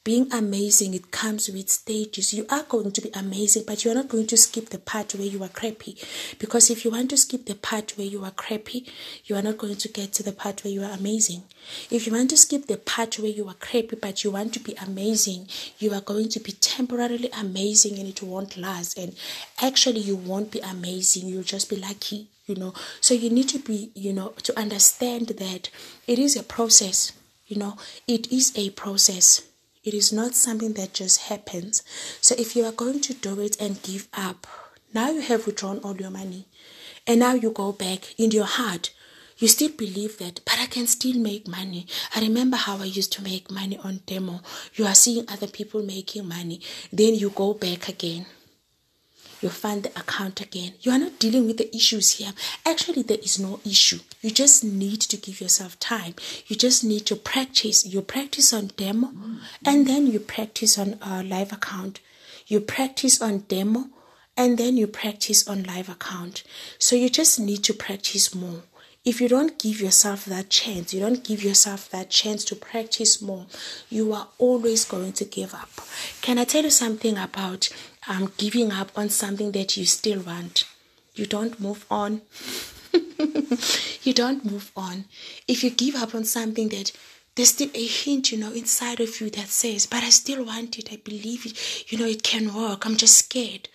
Being 0.03 0.31
amazing 0.33 0.93
it 0.93 1.11
comes 1.11 1.49
with 1.49 1.69
stages. 1.69 2.33
You 2.33 2.45
are 2.49 2.63
going 2.63 2.91
to 2.91 3.01
be 3.01 3.09
amazing 3.13 3.63
but 3.65 3.83
you 3.83 3.91
are 3.91 3.95
not 3.95 4.09
going 4.09 4.27
to 4.27 4.37
skip 4.37 4.69
the 4.69 4.77
part 4.79 5.13
where 5.15 5.27
you 5.27 5.43
are 5.43 5.49
crappy. 5.49 5.97
Because 6.39 6.69
if 6.69 6.85
you 6.85 6.91
want 6.91 7.09
to 7.11 7.17
skip 7.17 7.45
the 7.45 7.55
part 7.55 7.93
where 7.97 8.07
you 8.07 8.23
are 8.23 8.31
crappy 8.31 8.87
you 9.25 9.35
are 9.35 9.41
not 9.41 9.57
going 9.57 9.75
to 9.75 9.87
get 9.87 10.13
to 10.13 10.23
the 10.23 10.31
part 10.31 10.63
where 10.63 10.73
you 10.73 10.83
are 10.83 10.91
amazing. 10.91 11.43
If 11.89 12.05
you 12.05 12.13
want 12.13 12.29
to 12.31 12.37
skip 12.37 12.67
the 12.67 12.77
part 12.77 13.17
where 13.17 13.29
you 13.31 13.47
are 13.47 13.55
crappy 13.55 13.95
but 13.95 14.23
you 14.23 14.31
want 14.31 14.53
to 14.53 14.59
be 14.59 14.75
amazing 14.75 15.47
you 15.79 15.93
are 15.93 16.01
going 16.01 16.29
to 16.29 16.39
be 16.39 16.51
temporarily 16.51 17.29
amazing 17.39 17.97
and 17.97 18.07
it 18.07 18.21
won't 18.21 18.57
last. 18.57 18.97
And 18.97 19.15
actually 19.61 20.01
you 20.01 20.15
won't 20.15 20.51
be 20.51 20.59
amazing. 20.59 21.27
You'll 21.27 21.43
just 21.43 21.69
be 21.69 21.75
lucky 21.75 22.27
you 22.51 22.57
know 22.57 22.73
so 22.99 23.13
you 23.13 23.29
need 23.29 23.47
to 23.47 23.59
be 23.59 23.89
you 23.95 24.11
know 24.11 24.29
to 24.43 24.57
understand 24.59 25.27
that 25.27 25.69
it 26.05 26.19
is 26.19 26.35
a 26.35 26.43
process 26.43 27.13
you 27.47 27.55
know 27.55 27.77
it 28.07 28.31
is 28.31 28.51
a 28.57 28.69
process 28.71 29.43
it 29.83 29.93
is 29.93 30.11
not 30.11 30.35
something 30.35 30.73
that 30.73 30.93
just 30.93 31.21
happens 31.31 31.81
so 32.19 32.35
if 32.37 32.55
you 32.55 32.65
are 32.65 32.73
going 32.73 32.99
to 32.99 33.13
do 33.13 33.39
it 33.39 33.59
and 33.61 33.81
give 33.83 34.07
up 34.13 34.45
now 34.93 35.09
you 35.09 35.21
have 35.21 35.45
withdrawn 35.45 35.79
all 35.79 35.95
your 35.95 36.11
money 36.11 36.45
and 37.07 37.19
now 37.21 37.33
you 37.33 37.49
go 37.51 37.71
back 37.71 38.13
in 38.19 38.31
your 38.31 38.45
heart 38.45 38.91
you 39.37 39.47
still 39.47 39.69
believe 39.69 40.19
that, 40.19 40.39
but 40.45 40.59
I 40.59 40.67
can 40.67 40.85
still 40.85 41.17
make 41.17 41.47
money. 41.47 41.87
I 42.15 42.19
remember 42.21 42.57
how 42.57 42.77
I 42.77 42.83
used 42.83 43.11
to 43.13 43.23
make 43.23 43.49
money 43.49 43.75
on 43.83 44.01
demo. 44.05 44.41
You 44.75 44.85
are 44.85 44.93
seeing 44.93 45.25
other 45.27 45.47
people 45.47 45.81
making 45.81 46.27
money. 46.27 46.61
Then 46.93 47.15
you 47.15 47.31
go 47.31 47.55
back 47.55 47.89
again 47.89 48.27
you 49.41 49.49
find 49.49 49.83
the 49.83 49.89
account 49.99 50.39
again. 50.39 50.73
You 50.81 50.91
are 50.91 50.99
not 50.99 51.19
dealing 51.19 51.47
with 51.47 51.57
the 51.57 51.75
issues 51.75 52.11
here. 52.11 52.31
Actually, 52.65 53.01
there 53.01 53.17
is 53.17 53.39
no 53.39 53.59
issue. 53.65 53.99
You 54.21 54.31
just 54.31 54.63
need 54.63 55.01
to 55.01 55.17
give 55.17 55.41
yourself 55.41 55.79
time. 55.79 56.15
You 56.47 56.55
just 56.55 56.83
need 56.83 57.05
to 57.07 57.15
practice. 57.15 57.85
You 57.85 58.01
practice 58.01 58.53
on 58.53 58.67
demo 58.77 59.11
and 59.65 59.87
then 59.87 60.07
you 60.07 60.19
practice 60.19 60.77
on 60.77 60.97
a 61.01 61.23
live 61.23 61.51
account. 61.51 61.99
You 62.47 62.59
practice 62.59 63.21
on 63.21 63.39
demo 63.47 63.85
and 64.37 64.57
then 64.57 64.77
you 64.77 64.87
practice 64.87 65.47
on 65.47 65.63
live 65.63 65.89
account. 65.89 66.43
So 66.77 66.95
you 66.95 67.09
just 67.09 67.39
need 67.39 67.63
to 67.65 67.73
practice 67.73 68.33
more. 68.33 68.63
If 69.03 69.19
you 69.19 69.27
don't 69.27 69.57
give 69.57 69.81
yourself 69.81 70.25
that 70.25 70.49
chance, 70.49 70.93
you 70.93 70.99
don't 70.99 71.23
give 71.23 71.43
yourself 71.43 71.89
that 71.89 72.11
chance 72.11 72.45
to 72.45 72.55
practice 72.55 73.21
more, 73.21 73.47
you 73.89 74.13
are 74.13 74.27
always 74.37 74.85
going 74.85 75.13
to 75.13 75.25
give 75.25 75.55
up. 75.55 75.69
Can 76.21 76.37
I 76.37 76.43
tell 76.43 76.63
you 76.63 76.69
something 76.69 77.17
about 77.17 77.69
um, 78.07 78.31
giving 78.37 78.71
up 78.71 78.91
on 78.95 79.09
something 79.09 79.51
that 79.53 79.75
you 79.75 79.85
still 79.85 80.21
want? 80.21 80.65
You 81.15 81.25
don't 81.25 81.59
move 81.59 81.85
on. 81.89 82.21
you 84.03 84.13
don't 84.13 84.45
move 84.45 84.71
on. 84.77 85.05
If 85.47 85.63
you 85.63 85.71
give 85.71 85.95
up 85.95 86.13
on 86.13 86.23
something 86.23 86.69
that 86.69 86.91
there's 87.33 87.49
still 87.49 87.69
a 87.73 87.85
hint, 87.85 88.31
you 88.31 88.37
know, 88.37 88.51
inside 88.51 88.99
of 88.99 89.19
you 89.19 89.31
that 89.31 89.47
says, 89.47 89.87
but 89.87 90.03
I 90.03 90.09
still 90.09 90.45
want 90.45 90.77
it. 90.77 90.91
I 90.91 90.97
believe 90.97 91.47
it. 91.47 91.91
You 91.91 91.97
know, 91.97 92.05
it 92.05 92.21
can 92.21 92.53
work. 92.53 92.85
I'm 92.85 92.97
just 92.97 93.17
scared 93.17 93.67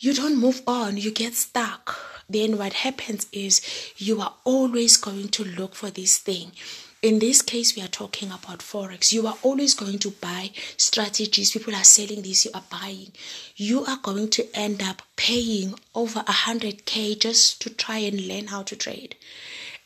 you 0.00 0.14
don't 0.14 0.38
move 0.38 0.62
on, 0.66 0.96
you 0.96 1.10
get 1.10 1.34
stuck. 1.34 2.17
Then 2.28 2.58
what 2.58 2.74
happens 2.74 3.26
is 3.32 3.62
you 3.96 4.20
are 4.20 4.34
always 4.44 4.96
going 4.96 5.28
to 5.28 5.44
look 5.44 5.74
for 5.74 5.90
this 5.90 6.18
thing. 6.18 6.52
In 7.00 7.20
this 7.20 7.42
case, 7.42 7.76
we 7.76 7.82
are 7.82 7.88
talking 7.88 8.28
about 8.30 8.58
Forex. 8.58 9.12
You 9.12 9.26
are 9.28 9.36
always 9.42 9.72
going 9.72 10.00
to 10.00 10.10
buy 10.10 10.50
strategies. 10.76 11.52
People 11.52 11.74
are 11.74 11.84
selling 11.84 12.22
this, 12.22 12.44
you 12.44 12.50
are 12.52 12.64
buying. 12.70 13.12
You 13.56 13.84
are 13.86 13.98
going 14.02 14.30
to 14.30 14.46
end 14.52 14.82
up 14.82 15.02
paying 15.16 15.74
over 15.94 16.20
a 16.20 16.32
100k 16.44 17.20
just 17.20 17.62
to 17.62 17.70
try 17.70 17.98
and 17.98 18.26
learn 18.26 18.48
how 18.48 18.62
to 18.64 18.76
trade. 18.76 19.14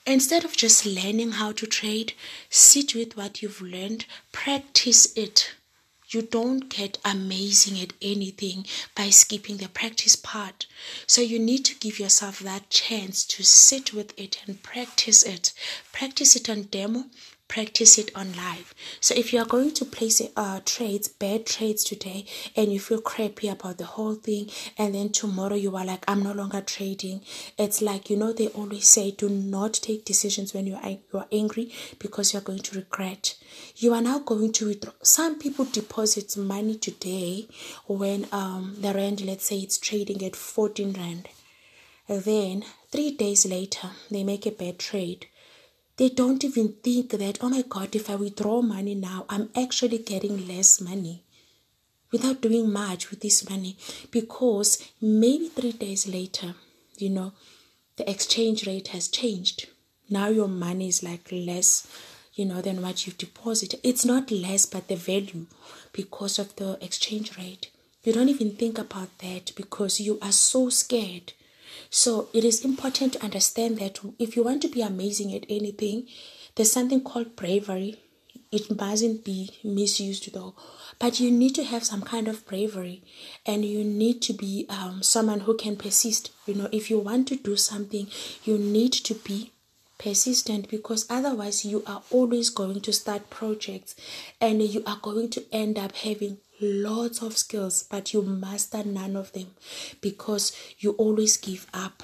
Instead 0.06 0.44
of 0.44 0.56
just 0.56 0.84
learning 0.84 1.32
how 1.32 1.52
to 1.52 1.66
trade, 1.66 2.14
sit 2.50 2.94
with 2.94 3.16
what 3.16 3.40
you've 3.42 3.62
learned, 3.62 4.06
practice 4.32 5.16
it 5.16 5.52
you 6.12 6.22
don't 6.22 6.68
get 6.68 6.98
amazing 7.04 7.80
at 7.80 7.92
anything 8.02 8.66
by 8.94 9.10
skipping 9.10 9.56
the 9.56 9.68
practice 9.68 10.16
part. 10.16 10.66
So 11.06 11.20
you 11.20 11.38
need 11.38 11.64
to 11.66 11.74
give 11.78 11.98
yourself 11.98 12.40
that 12.40 12.70
chance 12.70 13.24
to 13.26 13.42
sit 13.42 13.92
with 13.94 14.18
it 14.18 14.42
and 14.46 14.62
practice 14.62 15.22
it. 15.22 15.52
Practice 15.92 16.36
it 16.36 16.50
on 16.50 16.62
demo, 16.64 17.04
practice 17.52 17.98
it 17.98 18.10
on 18.14 18.32
live. 18.32 18.74
So 18.98 19.14
if 19.14 19.30
you 19.30 19.38
are 19.38 19.44
going 19.44 19.72
to 19.72 19.84
place 19.84 20.22
uh, 20.36 20.60
trades, 20.64 21.08
bad 21.08 21.44
trades 21.44 21.84
today, 21.84 22.24
and 22.56 22.72
you 22.72 22.80
feel 22.80 23.02
crappy 23.02 23.48
about 23.48 23.76
the 23.76 23.84
whole 23.84 24.14
thing, 24.14 24.48
and 24.78 24.94
then 24.94 25.10
tomorrow 25.10 25.56
you 25.56 25.76
are 25.76 25.84
like, 25.84 26.02
I'm 26.08 26.22
no 26.22 26.32
longer 26.32 26.62
trading. 26.62 27.20
It's 27.58 27.82
like 27.82 28.08
you 28.08 28.16
know 28.16 28.32
they 28.32 28.48
always 28.48 28.88
say, 28.88 29.10
do 29.10 29.28
not 29.28 29.74
take 29.74 30.06
decisions 30.06 30.54
when 30.54 30.66
you 30.66 30.76
are 30.76 30.92
you 30.92 31.18
are 31.18 31.26
angry 31.30 31.70
because 31.98 32.32
you 32.32 32.38
are 32.38 32.48
going 32.50 32.60
to 32.60 32.78
regret. 32.78 33.36
You 33.76 33.92
are 33.92 34.00
now 34.00 34.20
going 34.20 34.52
to 34.52 34.68
withdraw. 34.68 34.94
Some 35.02 35.38
people 35.38 35.66
deposit 35.66 36.34
money 36.38 36.76
today 36.76 37.48
when 37.86 38.28
um 38.32 38.76
the 38.80 38.94
rand, 38.94 39.20
let's 39.20 39.44
say 39.44 39.58
it's 39.58 39.76
trading 39.76 40.24
at 40.24 40.36
14 40.36 40.94
rand. 40.94 41.28
Then 42.08 42.64
three 42.90 43.10
days 43.10 43.44
later 43.44 43.90
they 44.10 44.24
make 44.24 44.46
a 44.46 44.50
bad 44.52 44.78
trade 44.78 45.26
they 46.02 46.08
don't 46.08 46.42
even 46.42 46.72
think 46.82 47.10
that, 47.12 47.38
oh 47.42 47.48
my 47.48 47.62
God, 47.62 47.94
if 47.94 48.10
I 48.10 48.16
withdraw 48.16 48.60
money 48.60 48.96
now, 48.96 49.24
I'm 49.28 49.50
actually 49.54 49.98
getting 49.98 50.48
less 50.48 50.80
money 50.80 51.22
without 52.10 52.40
doing 52.40 52.72
much 52.72 53.10
with 53.10 53.20
this 53.20 53.48
money 53.48 53.76
because 54.10 54.90
maybe 55.00 55.46
three 55.46 55.70
days 55.70 56.08
later, 56.08 56.56
you 56.98 57.08
know, 57.08 57.34
the 57.94 58.10
exchange 58.10 58.66
rate 58.66 58.88
has 58.88 59.06
changed. 59.06 59.68
Now 60.10 60.26
your 60.26 60.48
money 60.48 60.88
is 60.88 61.04
like 61.04 61.28
less, 61.30 61.86
you 62.34 62.46
know, 62.46 62.60
than 62.60 62.82
what 62.82 63.06
you've 63.06 63.16
deposited. 63.16 63.78
It's 63.84 64.04
not 64.04 64.32
less, 64.32 64.66
but 64.66 64.88
the 64.88 64.96
value 64.96 65.46
because 65.92 66.40
of 66.40 66.56
the 66.56 66.84
exchange 66.84 67.38
rate. 67.38 67.70
You 68.02 68.12
don't 68.12 68.28
even 68.28 68.56
think 68.56 68.76
about 68.76 69.16
that 69.18 69.52
because 69.54 70.00
you 70.00 70.18
are 70.20 70.32
so 70.32 70.68
scared 70.68 71.32
so 71.90 72.28
it 72.32 72.44
is 72.44 72.64
important 72.64 73.14
to 73.14 73.22
understand 73.22 73.78
that 73.78 74.00
if 74.18 74.36
you 74.36 74.42
want 74.42 74.62
to 74.62 74.68
be 74.68 74.82
amazing 74.82 75.34
at 75.34 75.46
anything, 75.48 76.06
there's 76.54 76.72
something 76.72 77.02
called 77.02 77.36
bravery. 77.36 77.96
It 78.50 78.78
mustn't 78.78 79.24
be 79.24 79.50
misused 79.64 80.32
though, 80.34 80.54
but 80.98 81.20
you 81.20 81.30
need 81.30 81.54
to 81.54 81.64
have 81.64 81.84
some 81.84 82.02
kind 82.02 82.28
of 82.28 82.46
bravery, 82.46 83.02
and 83.46 83.64
you 83.64 83.82
need 83.82 84.20
to 84.22 84.34
be 84.34 84.66
um, 84.68 85.02
someone 85.02 85.40
who 85.40 85.56
can 85.56 85.76
persist. 85.76 86.30
You 86.46 86.54
know, 86.54 86.68
if 86.70 86.90
you 86.90 86.98
want 86.98 87.28
to 87.28 87.36
do 87.36 87.56
something, 87.56 88.08
you 88.44 88.58
need 88.58 88.92
to 88.92 89.14
be 89.14 89.52
persistent 90.02 90.68
because 90.68 91.06
otherwise 91.08 91.64
you 91.64 91.82
are 91.86 92.02
always 92.10 92.50
going 92.50 92.80
to 92.80 92.92
start 92.92 93.30
projects 93.30 93.94
and 94.40 94.60
you 94.60 94.82
are 94.86 94.98
going 95.00 95.30
to 95.30 95.44
end 95.52 95.78
up 95.78 95.94
having 95.96 96.38
lots 96.62 97.22
of 97.22 97.36
skills, 97.36 97.82
but 97.82 98.14
you 98.14 98.22
master 98.22 98.84
none 98.84 99.16
of 99.16 99.32
them 99.32 99.48
because 100.00 100.52
you 100.78 100.92
always 100.92 101.36
give 101.36 101.66
up 101.74 102.02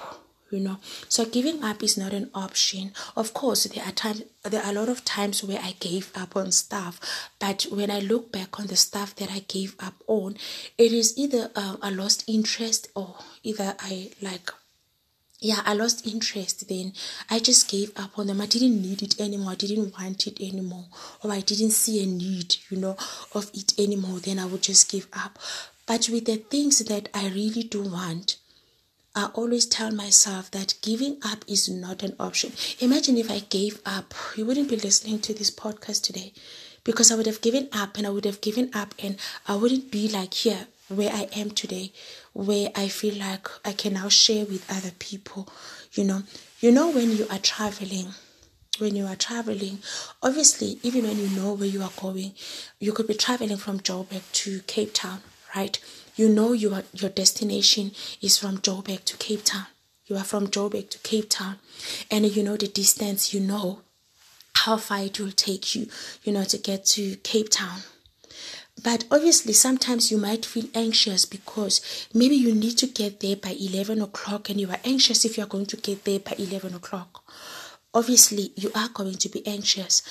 you 0.51 0.59
know. 0.59 0.77
So 1.09 1.25
giving 1.25 1.63
up 1.63 1.83
is 1.83 1.95
not 1.95 2.11
an 2.11 2.31
option. 2.33 2.91
Of 3.15 3.33
course 3.33 3.65
there 3.65 3.83
are 3.85 3.91
times 3.91 4.23
there 4.43 4.63
are 4.63 4.71
a 4.71 4.73
lot 4.73 4.89
of 4.89 5.03
times 5.03 5.43
where 5.43 5.59
i 5.59 5.75
gave 5.79 6.11
up 6.15 6.35
on 6.35 6.51
stuff 6.51 6.99
but 7.39 7.65
when 7.71 7.91
i 7.91 7.99
look 7.99 8.31
back 8.31 8.59
on 8.59 8.67
the 8.67 8.75
stuff 8.75 9.13
that 9.15 9.29
i 9.29 9.39
gave 9.39 9.75
up 9.79 9.95
on 10.07 10.35
it 10.77 10.93
is 10.93 11.17
either 11.17 11.51
uh, 11.55 11.75
a 11.81 11.91
lost 11.91 12.23
interest 12.27 12.87
or 12.95 13.17
either 13.43 13.75
i 13.79 14.09
like 14.21 14.49
yeah, 15.41 15.61
I 15.65 15.73
lost 15.73 16.05
interest 16.05 16.67
then. 16.67 16.91
I 17.29 17.39
just 17.39 17.69
gave 17.69 17.91
up 17.97 18.19
on 18.19 18.27
them. 18.27 18.41
I 18.41 18.45
didn't 18.45 18.81
need 18.81 19.01
it 19.01 19.19
anymore. 19.21 19.53
I 19.53 19.55
didn't 19.55 19.97
want 19.97 20.27
it 20.27 20.41
anymore. 20.41 20.85
Or 21.23 21.31
I 21.31 21.39
didn't 21.39 21.71
see 21.71 22.03
a 22.03 22.05
need, 22.05 22.57
you 22.69 22.77
know, 22.77 22.97
of 23.33 23.49
it 23.53 23.79
anymore. 23.79 24.19
Then 24.19 24.37
I 24.37 24.45
would 24.45 24.63
just 24.63 24.91
give 24.91 25.07
up. 25.13 25.39
But 25.85 26.09
with 26.09 26.25
the 26.25 26.35
things 26.35 26.79
that 26.79 27.07
I 27.13 27.29
really 27.29 27.63
do 27.63 27.83
want, 27.83 28.35
I 29.15 29.29
always 29.33 29.65
tell 29.65 29.91
myself 29.91 30.51
that 30.51 30.75
giving 30.81 31.17
up 31.23 31.45
is 31.47 31.69
not 31.69 32.03
an 32.03 32.15
option. 32.19 32.51
Imagine 32.79 33.17
if 33.17 33.31
I 33.31 33.39
gave 33.39 33.81
up, 33.85 34.13
you 34.35 34.45
wouldn't 34.45 34.69
be 34.69 34.75
listening 34.75 35.19
to 35.19 35.33
this 35.33 35.49
podcast 35.49 36.03
today 36.03 36.33
because 36.83 37.11
I 37.11 37.15
would 37.15 37.25
have 37.25 37.41
given 37.41 37.69
up 37.73 37.97
and 37.97 38.05
I 38.05 38.11
would 38.11 38.25
have 38.25 38.41
given 38.41 38.69
up 38.73 38.93
and 39.01 39.15
I 39.47 39.55
wouldn't 39.55 39.89
be 39.89 40.09
like 40.09 40.33
here 40.33 40.67
where 40.89 41.11
I 41.11 41.27
am 41.35 41.51
today, 41.51 41.91
where 42.39 42.69
I 42.73 42.87
feel 42.87 43.15
like 43.15 43.47
I 43.65 43.73
can 43.73 43.93
now 43.93 44.07
share 44.07 44.45
with 44.45 44.65
other 44.71 44.91
people. 44.97 45.49
You 45.93 46.05
know, 46.05 46.23
you 46.61 46.71
know 46.71 46.89
when 46.89 47.11
you 47.11 47.27
are 47.29 47.37
traveling, 47.39 48.07
when 48.77 48.95
you 48.95 49.05
are 49.05 49.17
traveling, 49.17 49.79
obviously, 50.23 50.79
even 50.81 51.03
when 51.03 51.17
you 51.17 51.27
know 51.29 51.53
where 51.53 51.67
you 51.67 51.83
are 51.83 51.91
going, 51.99 52.31
you 52.79 52.93
could 52.93 53.07
be 53.07 53.13
traveling 53.13 53.57
from 53.57 53.81
Joburg 53.81 54.21
to 54.31 54.61
Cape 54.61 54.93
Town, 54.93 55.19
right? 55.53 55.77
You 56.15 56.29
know 56.29 56.53
your 56.53 56.83
your 56.93 57.09
destination 57.09 57.91
is 58.21 58.37
from 58.37 58.59
Joburg 58.59 59.03
to 59.05 59.17
Cape 59.17 59.43
Town. 59.43 59.67
You 60.05 60.15
are 60.15 60.23
from 60.23 60.47
Joburg 60.47 60.89
to 60.91 60.99
Cape 60.99 61.29
Town, 61.29 61.57
and 62.09 62.25
you 62.33 62.41
know 62.41 62.55
the 62.55 62.67
distance. 62.67 63.33
You 63.33 63.41
know 63.41 63.81
how 64.53 64.77
far 64.77 64.99
it 64.99 65.19
will 65.19 65.31
take 65.31 65.75
you, 65.75 65.87
you 66.23 66.31
know, 66.31 66.43
to 66.45 66.57
get 66.57 66.85
to 66.85 67.17
Cape 67.17 67.49
Town 67.49 67.81
but 68.83 69.05
obviously, 69.11 69.53
sometimes 69.53 70.11
you 70.11 70.17
might 70.17 70.45
feel 70.45 70.65
anxious 70.73 71.25
because 71.25 72.07
maybe 72.13 72.35
you 72.35 72.53
need 72.53 72.77
to 72.77 72.87
get 72.87 73.19
there 73.19 73.35
by 73.35 73.55
11 73.59 74.01
o'clock 74.01 74.49
and 74.49 74.59
you 74.59 74.69
are 74.69 74.79
anxious 74.83 75.25
if 75.25 75.37
you're 75.37 75.47
going 75.47 75.65
to 75.67 75.77
get 75.77 76.05
there 76.05 76.19
by 76.19 76.35
11 76.37 76.75
o'clock. 76.75 77.23
Obviously, 77.93 78.51
you 78.55 78.71
are 78.75 78.89
going 78.89 79.15
to 79.15 79.29
be 79.29 79.45
anxious. 79.47 80.03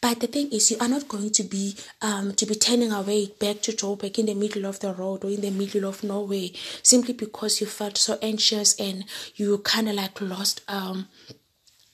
But 0.00 0.18
the 0.18 0.26
thing 0.26 0.50
is, 0.50 0.68
you 0.68 0.78
are 0.80 0.88
not 0.88 1.06
going 1.06 1.30
to 1.30 1.44
be 1.44 1.76
um, 2.02 2.34
to 2.34 2.44
be 2.44 2.56
turning 2.56 2.90
away 2.90 3.26
back 3.38 3.62
to 3.62 3.72
Joburg 3.72 4.18
in 4.18 4.26
the 4.26 4.34
middle 4.34 4.66
of 4.66 4.80
the 4.80 4.92
road 4.92 5.24
or 5.24 5.30
in 5.30 5.40
the 5.40 5.50
middle 5.50 5.88
of 5.88 6.02
nowhere 6.02 6.48
simply 6.82 7.14
because 7.14 7.60
you 7.60 7.68
felt 7.68 7.96
so 7.96 8.18
anxious 8.20 8.78
and 8.80 9.04
you 9.36 9.58
kind 9.58 9.88
of 9.88 9.94
like 9.94 10.20
lost 10.20 10.62
um, 10.66 11.06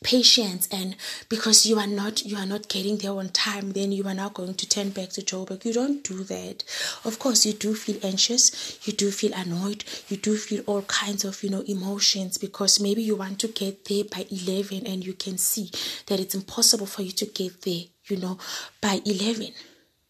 patience 0.03 0.69
and 0.71 0.95
because 1.29 1.67
you 1.67 1.77
are 1.79 1.87
not 1.87 2.25
you 2.25 2.37
are 2.37 2.47
not 2.47 2.69
getting 2.69 2.99
there 2.99 3.13
on 3.13 3.29
time 3.31 3.73
then 3.73 3.91
you 3.91 4.07
are 4.07 4.15
now 4.15 4.29
going 4.29 4.55
to 4.55 4.69
turn 4.69 4.91
back 4.91 5.09
to 5.11 5.23
Joburg. 5.23 5.65
You 5.65 5.73
don't 5.73 6.05
do 6.05 6.23
that. 6.25 6.63
Of 7.05 7.19
course 7.19 7.45
you 7.45 7.53
do 7.53 7.75
feel 7.75 7.99
anxious 8.05 8.79
you 8.87 8.93
do 8.93 9.11
feel 9.11 9.33
annoyed 9.35 9.85
you 10.09 10.17
do 10.17 10.37
feel 10.37 10.63
all 10.67 10.83
kinds 10.83 11.25
of 11.25 11.43
you 11.43 11.51
know 11.51 11.63
emotions 11.63 12.39
because 12.39 12.81
maybe 12.81 13.03
you 13.03 13.17
want 13.17 13.41
to 13.41 13.49
get 13.49 13.87
there 13.87 14.05
by 14.05 14.27
11 14.31 14.87
and 14.87 15.05
you 15.05 15.15
can 15.15 15.37
see 15.37 15.71
that 16.07 16.21
it's 16.21 16.35
impossible 16.35 16.87
for 16.87 17.03
you 17.03 17.13
to 17.13 17.27
get 17.27 17.63
there 17.63 17.83
you 18.07 18.17
know 18.17 18.39
by 18.81 19.01
11 19.05 19.49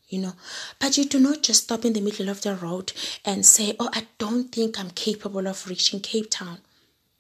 you 0.09 0.19
know. 0.21 0.33
But 0.79 0.97
you 0.97 1.05
do 1.05 1.21
not 1.21 1.43
just 1.43 1.65
stop 1.65 1.85
in 1.85 1.93
the 1.93 2.01
middle 2.01 2.29
of 2.29 2.43
the 2.43 2.55
road 2.55 2.93
and 3.25 3.45
say 3.45 3.75
oh 3.81 3.91
i 3.93 4.07
don't 4.19 4.51
think 4.53 4.79
i'm 4.79 4.91
capable 4.91 5.47
of 5.47 5.67
reaching 5.69 6.01
cape 6.01 6.31
town 6.31 6.59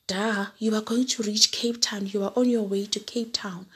duh, 0.08 0.46
you 0.58 0.74
are 0.74 0.80
going 0.80 1.06
to 1.06 1.22
reach 1.22 1.52
Cape 1.52 1.80
Town. 1.82 2.06
You 2.06 2.24
are 2.24 2.32
on 2.34 2.48
your 2.48 2.62
way 2.62 2.86
to 2.86 2.98
Cape 2.98 3.32
Town. 3.34 3.66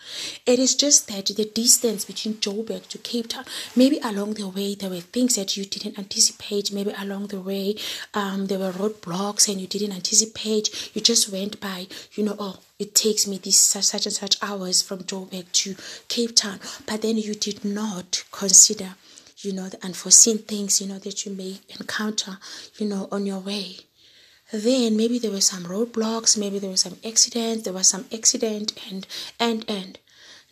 It 0.46 0.58
is 0.58 0.74
just 0.74 1.06
that 1.08 1.26
the 1.26 1.44
distance 1.44 2.06
between 2.06 2.36
Joburg 2.36 2.88
to 2.88 2.98
Cape 2.98 3.28
Town, 3.28 3.44
maybe 3.76 3.98
along 4.02 4.34
the 4.34 4.48
way 4.48 4.74
there 4.74 4.88
were 4.90 5.00
things 5.00 5.36
that 5.36 5.56
you 5.56 5.64
didn't 5.66 5.98
anticipate. 5.98 6.72
Maybe 6.72 6.92
along 6.98 7.28
the 7.28 7.40
way 7.40 7.76
um, 8.14 8.46
there 8.46 8.58
were 8.58 8.72
roadblocks 8.72 9.48
and 9.48 9.60
you 9.60 9.66
didn't 9.66 9.92
anticipate. 9.92 10.94
You 10.94 11.02
just 11.02 11.30
went 11.30 11.60
by, 11.60 11.86
you 12.14 12.24
know, 12.24 12.36
oh, 12.38 12.60
it 12.78 12.94
takes 12.94 13.28
me 13.28 13.36
this 13.36 13.58
such, 13.58 13.84
such 13.84 14.06
and 14.06 14.14
such 14.14 14.42
hours 14.42 14.80
from 14.80 15.04
Joburg 15.04 15.52
to 15.52 15.76
Cape 16.08 16.34
Town. 16.34 16.58
But 16.86 17.02
then 17.02 17.18
you 17.18 17.34
did 17.34 17.62
not 17.62 18.24
consider, 18.32 18.94
you 19.38 19.52
know, 19.52 19.68
the 19.68 19.84
unforeseen 19.84 20.38
things, 20.38 20.80
you 20.80 20.88
know, 20.88 20.98
that 20.98 21.26
you 21.26 21.32
may 21.32 21.60
encounter, 21.78 22.38
you 22.78 22.88
know, 22.88 23.06
on 23.12 23.26
your 23.26 23.40
way 23.40 23.80
then 24.52 24.96
maybe 24.96 25.18
there 25.18 25.30
were 25.30 25.40
some 25.40 25.64
roadblocks 25.64 26.38
maybe 26.38 26.58
there 26.58 26.70
was 26.70 26.82
some 26.82 26.96
accident 27.04 27.64
there 27.64 27.72
was 27.72 27.88
some 27.88 28.04
accident 28.12 28.72
and 28.90 29.06
and 29.40 29.64
and 29.68 29.98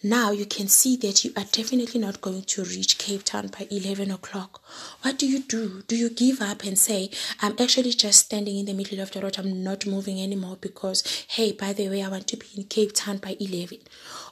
now 0.03 0.31
you 0.31 0.47
can 0.47 0.67
see 0.67 0.97
that 0.97 1.27
you 1.27 1.33
are 1.37 1.45
definitely 1.53 2.01
not 2.01 2.23
going 2.23 2.45
to 2.45 2.65
reach 2.65 2.97
Cape 2.97 3.23
Town 3.23 3.49
by 3.49 3.69
11 3.71 4.11
o'clock. 4.11 4.63
What 5.03 5.19
do 5.19 5.27
you 5.27 5.41
do? 5.41 5.83
Do 5.89 5.95
you 5.95 6.09
give 6.09 6.41
up 6.41 6.65
and 6.65 6.79
say, 6.79 7.11
I'm 7.43 7.55
actually 7.61 7.91
just 7.91 8.21
standing 8.25 8.57
in 8.57 8.65
the 8.65 8.73
middle 8.73 9.01
of 9.01 9.11
the 9.11 9.21
road, 9.21 9.39
I'm 9.39 9.63
not 9.63 9.85
moving 9.85 10.19
anymore 10.19 10.57
because, 10.59 11.27
hey, 11.29 11.53
by 11.53 11.75
the 11.75 11.91
way, 11.91 12.03
I 12.03 12.09
want 12.09 12.29
to 12.29 12.39
be 12.39 12.47
in 12.57 12.65
Cape 12.65 12.95
Town 12.95 13.19
by 13.19 13.37
11? 13.39 13.81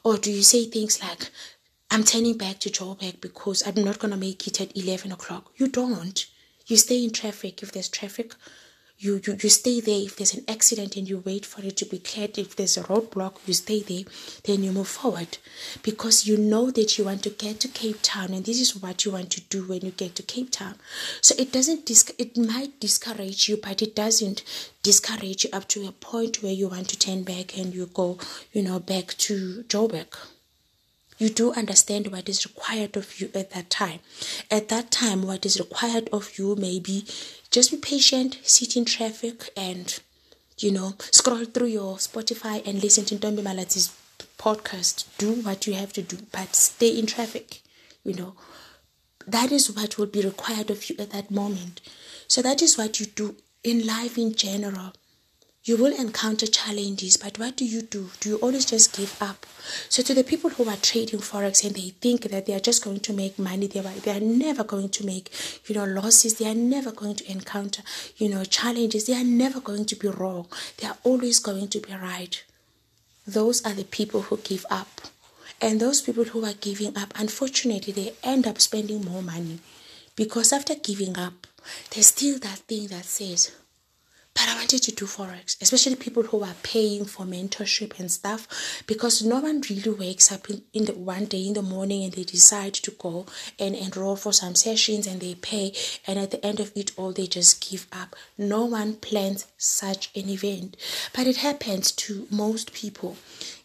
Or 0.05 0.17
do 0.17 0.33
you 0.33 0.43
say 0.43 0.65
things 0.65 1.03
like, 1.03 1.29
I'm 1.91 2.05
turning 2.05 2.39
back 2.39 2.61
to 2.61 2.71
Joburg 2.71 3.21
because 3.21 3.63
I'm 3.67 3.85
not 3.85 3.99
going 3.99 4.13
to 4.13 4.17
make 4.17 4.47
it 4.47 4.63
at 4.63 4.75
11 4.75 5.13
o'clock? 5.13 5.53
You 5.57 5.69
don't. 5.69 6.25
You 6.67 6.79
stay 6.79 7.05
in 7.05 7.11
traffic 7.11 7.63
if 7.63 7.73
there's 7.73 7.91
traffic 7.91 8.35
you, 9.01 9.21
you 9.25 9.37
you 9.41 9.49
stay 9.49 9.81
there 9.81 10.01
if 10.01 10.17
there's 10.17 10.35
an 10.35 10.45
accident 10.49 10.97
and 10.97 11.09
you 11.09 11.23
wait 11.25 11.47
for 11.47 11.63
it 11.63 11.77
to 11.77 11.85
be 11.85 11.99
cleared. 12.01 12.37
If 12.37 12.57
there's 12.57 12.77
a 12.77 12.83
roadblock 12.83 13.37
you 13.47 13.55
stay 13.55 13.81
there 13.81 14.05
then 14.45 14.65
you 14.65 14.73
move 14.73 14.89
forward. 14.89 15.39
Because 15.83 16.27
you 16.27 16.37
know 16.37 16.71
that 16.73 16.99
you 16.99 17.05
want 17.05 17.23
to 17.23 17.31
get 17.31 17.61
to 17.61 17.69
cape 17.69 18.01
town 18.03 18.33
and 18.33 18.45
this 18.45 18.61
is 18.61 18.75
what 18.75 19.05
you 19.05 19.13
want 19.13 19.31
to 19.31 19.41
do 19.43 19.63
when 19.69 19.83
you 19.83 19.93
get 19.93 20.17
to 20.17 20.23
cape 20.23 20.51
town. 20.51 20.75
So 21.21 21.35
it 21.39 21.53
doesn't 21.53 21.87
dis- 21.87 22.13
it 22.19 22.37
might 22.37 22.81
discourage 22.81 23.49
you 23.49 23.57
but 23.57 23.83
it 23.83 23.95
doesn't 23.95 24.43
discourage 24.83 25.45
you 25.45 25.51
up 25.53 25.69
to 25.69 25.87
a 25.87 25.93
point 25.93 26.43
where 26.43 26.53
you 26.53 26.69
want 26.69 26.89
to 26.89 26.99
turn 26.99 27.23
back 27.23 27.57
and 27.57 27.73
you 27.73 27.87
go 27.87 28.19
you 28.53 28.63
know 28.63 28.81
back 28.81 29.15
to 29.19 29.65
joburg. 29.69 30.17
You 31.19 31.29
do 31.29 31.53
understand 31.53 32.13
what 32.13 32.29
is 32.29 32.47
required 32.47 32.97
of 32.97 33.21
you 33.21 33.29
at 33.35 33.51
that 33.51 33.71
time. 33.71 33.99
At 34.53 34.69
that 34.69 34.93
time, 34.93 35.23
what 35.23 35.45
is 35.45 35.59
required 35.59 36.09
of 36.13 36.39
you 36.39 36.55
may 36.55 36.79
be 36.79 37.05
just 37.51 37.71
be 37.71 37.77
patient, 37.77 38.39
sit 38.43 38.77
in 38.77 38.85
traffic, 38.85 39.51
and 39.57 39.99
you 40.59 40.73
know, 40.73 40.95
scroll 40.99 41.45
through 41.45 41.69
your 41.69 41.97
Spotify 41.97 42.67
and 42.67 42.83
listen 42.83 43.05
to 43.07 43.17
Ntombi 43.17 43.43
Malati's 43.43 43.97
podcast. 44.39 45.07
Do 45.19 45.33
what 45.43 45.67
you 45.67 45.75
have 45.75 45.93
to 45.95 46.03
do, 46.03 46.19
but 46.33 46.55
stay 46.55 46.99
in 46.99 47.07
traffic. 47.07 47.63
You 48.05 48.15
know, 48.15 48.35
that 49.27 49.53
is 49.53 49.71
what 49.75 49.99
will 49.99 50.07
be 50.07 50.23
required 50.23 50.71
of 50.71 50.89
you 50.89 50.97
at 50.99 51.11
that 51.11 51.31
moment. 51.31 51.81
So 52.27 52.43
that 52.43 52.61
is 52.63 52.77
what 52.77 52.99
you 53.01 53.07
do 53.07 53.37
in 53.63 53.87
life 53.87 54.19
in 54.19 54.35
general 54.35 54.93
you 55.65 55.77
will 55.77 55.93
encounter 55.93 56.47
challenges, 56.47 57.17
but 57.17 57.39
what 57.39 57.57
do 57.57 57.65
you 57.65 57.83
do? 57.83 58.11
Do 58.21 58.31
you 58.31 58.37
always 58.37 58.65
just 58.65 58.97
give 58.97 59.21
up? 59.21 59.45
So, 59.89 60.03
to 60.03 60.15
the 60.15 60.25
people 60.25 60.51
who 60.51 60.69
are 60.69 60.77
trading 60.77 61.21
forex 61.21 61.65
and 61.65 61.75
they 61.75 61.91
think 62.01 62.23
that 62.23 62.47
they 62.47 62.55
are 62.55 62.61
just 62.61 62.83
going 62.83 63.01
to 63.01 63.13
make 63.13 63.39
money, 63.39 63.67
they 63.67 63.81
are, 63.81 63.83
they 63.83 64.17
are 64.17 64.21
never 64.21 64.65
going 64.65 64.89
to 64.91 65.05
make, 65.05 65.31
you 65.67 65.75
know, 65.75 65.85
losses. 65.85 66.39
They 66.39 66.49
are 66.51 66.55
never 66.55 66.91
going 66.91 67.17
to 67.17 67.31
encounter, 67.31 67.83
you 68.17 68.29
know, 68.29 68.45
challenges. 68.45 69.07
They 69.07 69.15
are 69.15 69.25
never 69.25 69.61
going 69.61 69.85
to 69.87 69.97
be 69.97 70.09
wrong. 70.09 70.47
They 70.79 70.89
are 70.89 70.97
always 71.05 71.39
going 71.39 71.69
to 71.69 71.81
be 71.81 71.93
right. 71.93 72.43
Those 73.27 73.65
are 73.67 73.75
the 73.75 73.85
people 73.85 74.23
who 74.23 74.39
give 74.39 74.65
up. 74.71 75.03
And 75.61 75.81
those 75.81 76.01
people 76.01 76.25
who 76.25 76.45
are 76.45 76.55
giving 76.55 76.97
up, 76.97 77.13
unfortunately, 77.19 77.93
they 77.93 78.13
end 78.23 78.47
up 78.47 78.61
spending 78.61 79.05
more 79.05 79.23
money 79.23 79.59
because 80.15 80.53
after 80.53 80.75
giving 80.77 81.19
up, 81.19 81.47
there's 81.91 82.07
still 82.07 82.39
that 82.39 82.59
thing 82.61 82.87
that 82.89 83.05
says, 83.05 83.53
but 84.39 84.49
I 84.49 84.55
wanted 84.55 84.85
to 84.85 84.93
do 84.93 85.05
Forex, 85.05 85.61
especially 85.61 85.97
people 85.97 86.23
who 86.23 86.45
are 86.45 86.55
paying 86.63 87.05
for 87.05 87.27
mentorship 87.27 87.99
and 87.99 88.09
stuff, 88.09 88.47
because 88.87 89.21
no 89.21 89.41
one 89.41 89.63
really 89.69 89.91
wakes 89.91 90.31
up 90.31 90.49
in, 90.49 90.63
in 90.73 90.85
the 90.85 90.93
one 90.93 91.25
day 91.25 91.45
in 91.45 91.55
the 91.55 91.63
morning 91.63 92.05
and 92.05 92.13
they 92.13 92.23
decide 92.23 92.75
to 92.75 92.93
go 92.93 93.27
and 93.59 93.75
enroll 93.75 94.15
for 94.15 94.33
some 94.33 94.55
sessions 94.55 95.09
and 95.09 95.21
they 95.21 95.35
pay, 95.35 95.73
and 96.07 96.21
at 96.21 96.31
the 96.31 96.47
end 96.47 96.61
of 96.61 96.71
it 96.77 96.93
all, 96.97 97.11
they 97.11 97.27
just 97.27 97.69
give 97.69 97.89
up. 97.93 98.15
No 98.39 98.65
one 98.65 98.95
plans 98.95 99.49
such 99.57 100.11
an 100.15 100.29
event, 100.29 100.77
but 101.13 101.27
it 101.27 101.39
happens 101.39 101.91
to 101.93 102.29
most 102.31 102.73
people. 102.73 103.17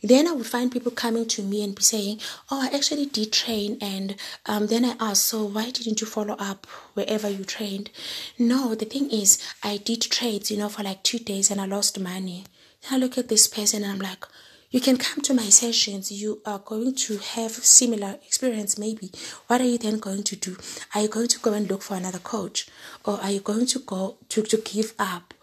Then 0.03 0.27
I 0.27 0.33
would 0.33 0.45
find 0.45 0.69
people 0.69 0.91
coming 0.91 1.25
to 1.29 1.41
me 1.41 1.63
and 1.63 1.73
be 1.73 1.81
saying, 1.81 2.19
Oh, 2.51 2.61
I 2.61 2.75
actually 2.75 3.05
did 3.05 3.31
train. 3.31 3.77
And 3.81 4.15
um, 4.45 4.67
then 4.67 4.83
I 4.83 4.95
ask, 4.99 5.23
So 5.23 5.45
why 5.45 5.71
didn't 5.71 6.01
you 6.01 6.07
follow 6.07 6.35
up 6.37 6.67
wherever 6.93 7.29
you 7.29 7.45
trained? 7.45 7.89
No, 8.37 8.75
the 8.75 8.85
thing 8.85 9.09
is, 9.09 9.41
I 9.63 9.77
did 9.77 10.01
trades, 10.01 10.51
you 10.51 10.57
know, 10.57 10.69
for 10.69 10.83
like 10.83 11.03
two 11.03 11.19
days 11.19 11.49
and 11.49 11.61
I 11.61 11.65
lost 11.65 11.99
money. 11.99 12.43
Then 12.83 12.99
I 12.99 13.03
look 13.03 13.17
at 13.17 13.29
this 13.29 13.47
person 13.47 13.83
and 13.83 13.93
I'm 13.93 13.99
like, 13.99 14.25
you 14.73 14.81
can 14.81 14.97
come 14.97 15.21
to 15.21 15.35
my 15.35 15.43
sessions 15.43 16.11
you 16.11 16.41
are 16.47 16.57
going 16.57 16.95
to 16.95 17.19
have 17.19 17.51
similar 17.51 18.17
experience 18.25 18.75
maybe 18.77 19.11
what 19.45 19.61
are 19.61 19.65
you 19.65 19.77
then 19.77 19.99
going 19.99 20.23
to 20.23 20.35
do 20.35 20.57
are 20.95 21.01
you 21.01 21.07
going 21.07 21.27
to 21.27 21.39
go 21.39 21.53
and 21.53 21.69
look 21.69 21.83
for 21.83 21.95
another 21.95 22.17
coach 22.17 22.67
or 23.05 23.21
are 23.21 23.29
you 23.29 23.39
going 23.39 23.67
to 23.67 23.77
go 23.77 24.17
to, 24.29 24.41
to 24.41 24.57
give 24.57 24.93
up 24.97 25.35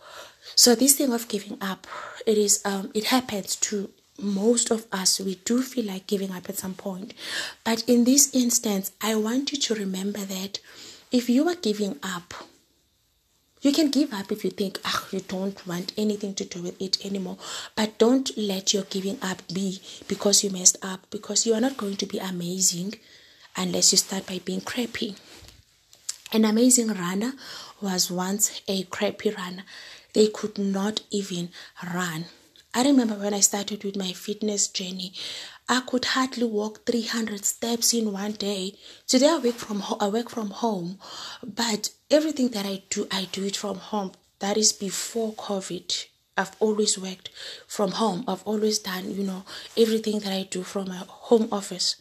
so 0.57 0.75
this 0.75 0.97
thing 0.97 1.13
of 1.13 1.29
giving 1.29 1.57
up 1.61 1.87
it 2.27 2.37
is 2.37 2.61
um 2.65 2.91
it 2.93 3.05
happens 3.05 3.55
to 3.55 3.89
most 4.21 4.71
of 4.71 4.87
us 4.93 5.21
we 5.21 5.37
do 5.45 5.63
feel 5.63 5.85
like 5.87 6.07
giving 6.07 6.33
up 6.33 6.49
at 6.49 6.59
some 6.59 6.75
point. 6.75 7.15
But 7.65 7.83
in 7.89 8.05
this 8.05 8.35
instance 8.35 8.93
i 9.01 9.15
want 9.15 9.53
you 9.53 9.59
to 9.59 9.75
remember 9.75 10.21
that 10.21 10.61
if 11.11 11.29
you 11.29 11.49
are 11.49 11.55
giving 11.57 11.99
up 12.03 12.35
you 13.63 13.73
can 13.73 13.91
give 13.91 14.13
up 14.15 14.33
if 14.33 14.43
you 14.45 14.51
think 14.51 14.79
ah 14.85 15.07
you 15.11 15.21
don't 15.21 15.67
want 15.67 15.93
anything 15.99 16.35
to 16.35 16.45
do 16.45 16.63
with 16.63 16.81
it 16.81 17.05
anymore. 17.05 17.37
But 17.77 17.99
don't 17.99 18.31
let 18.37 18.73
your 18.73 18.85
giving 18.85 19.19
up 19.23 19.43
be 19.53 19.81
because 20.09 20.43
you 20.43 20.51
messed 20.51 20.79
up 20.83 21.07
because 21.11 21.47
you 21.47 21.55
are 21.55 21.61
not 21.61 21.77
going 21.77 21.97
to 21.97 22.07
be 22.07 22.19
amazing 22.19 22.95
unless 23.57 23.93
you 23.93 23.99
start 23.99 24.27
by 24.27 24.41
being 24.45 24.61
crappy. 24.63 25.17
An 26.33 26.45
amazing 26.45 26.89
runner 26.89 27.33
was 27.83 28.11
once 28.11 28.63
a 28.69 28.85
crappy 28.85 29.31
runner. 29.31 29.65
They 30.15 30.29
could 30.29 30.57
not 30.59 31.03
even 31.11 31.51
run 31.95 32.27
I 32.73 32.83
remember 32.85 33.15
when 33.15 33.35
I 33.35 33.41
started 33.41 33.83
with 33.83 33.97
my 33.97 34.13
fitness 34.13 34.69
journey, 34.69 35.13
I 35.69 35.81
could 35.81 36.05
hardly 36.05 36.45
walk 36.45 36.87
300 36.87 37.45
steps 37.45 37.93
in 37.93 38.13
one 38.13 38.33
day. 38.33 38.75
Today 39.09 39.29
I 39.29 39.39
work 39.39 39.57
from 39.57 39.81
ho- 39.81 39.97
I 40.01 40.09
work 40.09 40.31
from 40.31 40.51
home, 40.51 40.99
but 41.45 41.91
everything 42.11 42.49
that 42.51 42.67
I 42.67 42.83
do, 42.91 43.09
I 43.11 43.29
do 43.33 43.45
it 43.45 43.57
from 43.57 43.77
home. 43.79 44.13
That 44.39 44.57
is 44.57 44.73
before 44.73 45.33
COVID. 45.35 46.07
I've 46.37 46.53
always 46.61 46.97
worked 46.99 47.31
from 47.67 47.91
home. 47.93 48.25
I've 48.27 48.43
always 48.45 48.79
done, 48.79 49.11
you 49.15 49.25
know, 49.25 49.45
everything 49.77 50.21
that 50.21 50.33
I 50.33 50.45
do 50.45 50.63
from 50.63 50.89
my 50.89 51.03
home 51.07 51.49
office. 51.53 51.97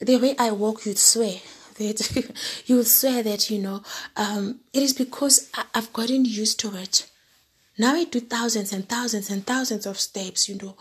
The 0.00 0.16
way 0.16 0.34
I 0.38 0.50
walk, 0.50 0.84
you'd 0.86 0.98
swear 0.98 1.36
that 1.78 2.32
you 2.66 2.76
would 2.76 2.86
swear 2.88 3.22
that 3.22 3.50
you 3.50 3.58
know 3.58 3.82
um, 4.16 4.60
it 4.72 4.82
is 4.82 4.92
because 4.94 5.50
I- 5.54 5.66
I've 5.74 5.92
gotten 5.92 6.24
used 6.24 6.58
to 6.60 6.74
it. 6.76 7.08
Now 7.78 7.94
I 7.94 8.04
do 8.04 8.20
thousands 8.20 8.72
and 8.72 8.88
thousands 8.88 9.30
and 9.30 9.46
thousands 9.46 9.86
of 9.86 9.98
steps, 9.98 10.48
you 10.48 10.56
know. 10.56 10.76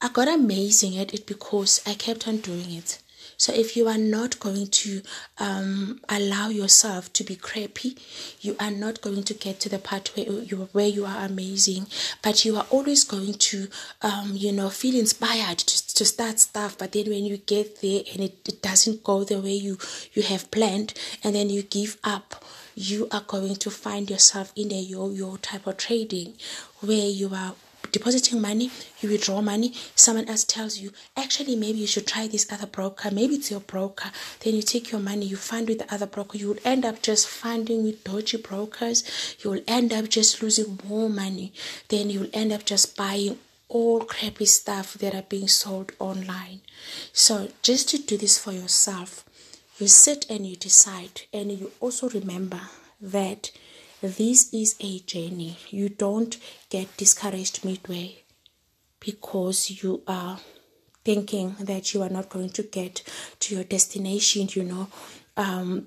I 0.00 0.08
got 0.08 0.28
amazing 0.28 0.96
at 0.98 1.12
it 1.12 1.26
because 1.26 1.80
I 1.86 1.94
kept 1.94 2.28
on 2.28 2.38
doing 2.38 2.72
it. 2.72 2.98
So 3.36 3.52
if 3.52 3.76
you 3.76 3.86
are 3.86 3.98
not 3.98 4.40
going 4.40 4.66
to 4.66 5.00
um, 5.38 6.00
allow 6.08 6.48
yourself 6.48 7.12
to 7.12 7.22
be 7.22 7.36
crappy, 7.36 7.96
you 8.40 8.56
are 8.58 8.70
not 8.72 9.00
going 9.00 9.22
to 9.22 9.32
get 9.34 9.60
to 9.60 9.68
the 9.68 9.78
part 9.78 10.10
where 10.16 10.26
you 10.26 10.68
where 10.72 10.88
you 10.88 11.06
are 11.06 11.24
amazing. 11.24 11.86
But 12.20 12.44
you 12.44 12.56
are 12.56 12.66
always 12.68 13.04
going 13.04 13.34
to, 13.34 13.68
um, 14.02 14.32
you 14.34 14.50
know, 14.50 14.70
feel 14.70 14.98
inspired 14.98 15.58
to, 15.58 15.94
to 15.94 16.04
start 16.04 16.40
stuff. 16.40 16.76
But 16.76 16.90
then 16.90 17.10
when 17.10 17.24
you 17.24 17.36
get 17.36 17.80
there 17.80 18.02
and 18.12 18.24
it, 18.24 18.48
it 18.48 18.60
doesn't 18.60 19.04
go 19.04 19.22
the 19.22 19.40
way 19.40 19.54
you 19.54 19.78
you 20.14 20.22
have 20.22 20.50
planned, 20.50 20.94
and 21.22 21.36
then 21.36 21.48
you 21.48 21.62
give 21.62 21.96
up, 22.02 22.44
you 22.78 23.08
are 23.10 23.24
going 23.26 23.56
to 23.56 23.70
find 23.72 24.08
yourself 24.08 24.52
in 24.54 24.70
a 24.70 24.80
yo-yo 24.80 25.34
type 25.38 25.66
of 25.66 25.76
trading 25.76 26.34
where 26.78 27.08
you 27.08 27.28
are 27.34 27.54
depositing 27.90 28.40
money, 28.40 28.70
you 29.00 29.08
withdraw 29.08 29.40
money, 29.40 29.72
someone 29.96 30.28
else 30.28 30.44
tells 30.44 30.78
you, 30.78 30.92
actually, 31.16 31.56
maybe 31.56 31.78
you 31.78 31.88
should 31.88 32.06
try 32.06 32.28
this 32.28 32.46
other 32.52 32.68
broker, 32.68 33.10
maybe 33.10 33.34
it's 33.34 33.50
your 33.50 33.58
broker. 33.58 34.10
Then 34.40 34.54
you 34.54 34.62
take 34.62 34.92
your 34.92 35.00
money, 35.00 35.26
you 35.26 35.36
fund 35.36 35.68
with 35.68 35.80
the 35.80 35.92
other 35.92 36.06
broker, 36.06 36.38
you 36.38 36.48
will 36.48 36.60
end 36.64 36.84
up 36.84 37.02
just 37.02 37.26
funding 37.26 37.82
with 37.82 38.04
dodgy 38.04 38.36
brokers, 38.36 39.02
you 39.42 39.50
will 39.50 39.62
end 39.66 39.92
up 39.92 40.08
just 40.08 40.40
losing 40.40 40.78
more 40.88 41.10
money, 41.10 41.52
then 41.88 42.10
you 42.10 42.20
will 42.20 42.30
end 42.32 42.52
up 42.52 42.64
just 42.64 42.96
buying 42.96 43.38
all 43.68 44.00
crappy 44.02 44.44
stuff 44.44 44.94
that 44.94 45.16
are 45.16 45.22
being 45.28 45.48
sold 45.48 45.90
online. 45.98 46.60
So, 47.12 47.48
just 47.62 47.88
to 47.88 47.98
do 47.98 48.16
this 48.16 48.38
for 48.38 48.52
yourself, 48.52 49.24
you 49.78 49.86
sit 49.88 50.26
and 50.28 50.46
you 50.46 50.56
decide, 50.56 51.22
and 51.32 51.52
you 51.52 51.70
also 51.80 52.08
remember 52.08 52.60
that 53.00 53.50
this 54.00 54.52
is 54.52 54.76
a 54.80 54.98
journey. 55.00 55.58
You 55.70 55.88
don't 55.88 56.36
get 56.68 56.96
discouraged 56.96 57.64
midway 57.64 58.22
because 59.00 59.82
you 59.82 60.02
are 60.06 60.38
thinking 61.04 61.56
that 61.60 61.94
you 61.94 62.02
are 62.02 62.08
not 62.08 62.28
going 62.28 62.50
to 62.50 62.62
get 62.62 63.02
to 63.40 63.54
your 63.54 63.64
destination, 63.64 64.48
you 64.52 64.64
know, 64.64 64.88
um, 65.36 65.86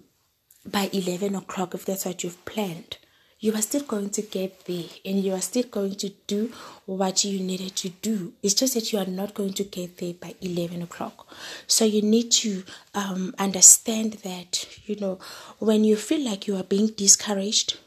by 0.66 0.90
11 0.94 1.36
o'clock 1.36 1.74
if 1.74 1.86
that's 1.86 2.06
what 2.06 2.24
you've 2.24 2.44
planned. 2.46 2.98
You 3.42 3.54
are 3.56 3.62
still 3.62 3.82
going 3.82 4.12
to 4.12 4.22
get 4.22 4.66
there 4.66 4.86
and 5.04 5.24
you 5.24 5.34
are 5.34 5.42
still 5.42 5.64
going 5.64 5.96
to 5.96 6.10
do 6.28 6.54
what 6.86 7.24
you 7.24 7.40
needed 7.40 7.76
to 7.78 7.90
do. 7.90 8.34
It's 8.44 8.54
just 8.54 8.76
that 8.76 8.94
you 8.94 9.00
are 9.00 9.06
not 9.06 9.34
going 9.34 9.54
to 9.54 9.64
get 9.64 9.98
there 9.98 10.14
by 10.14 10.36
11 10.42 10.84
o'clock. 10.84 11.28
So 11.66 11.84
you 11.84 12.04
need 12.04 12.32
to 12.44 12.64
um, 12.94 13.34
understand 13.40 14.14
that, 14.24 14.68
you 14.86 14.96
know, 14.96 15.20
when 15.58 15.84
you 15.84 15.96
feel 15.96 16.24
like 16.24 16.48
you 16.48 16.56
are 16.56 16.64
being 16.64 16.88
discouraged, 16.88 17.80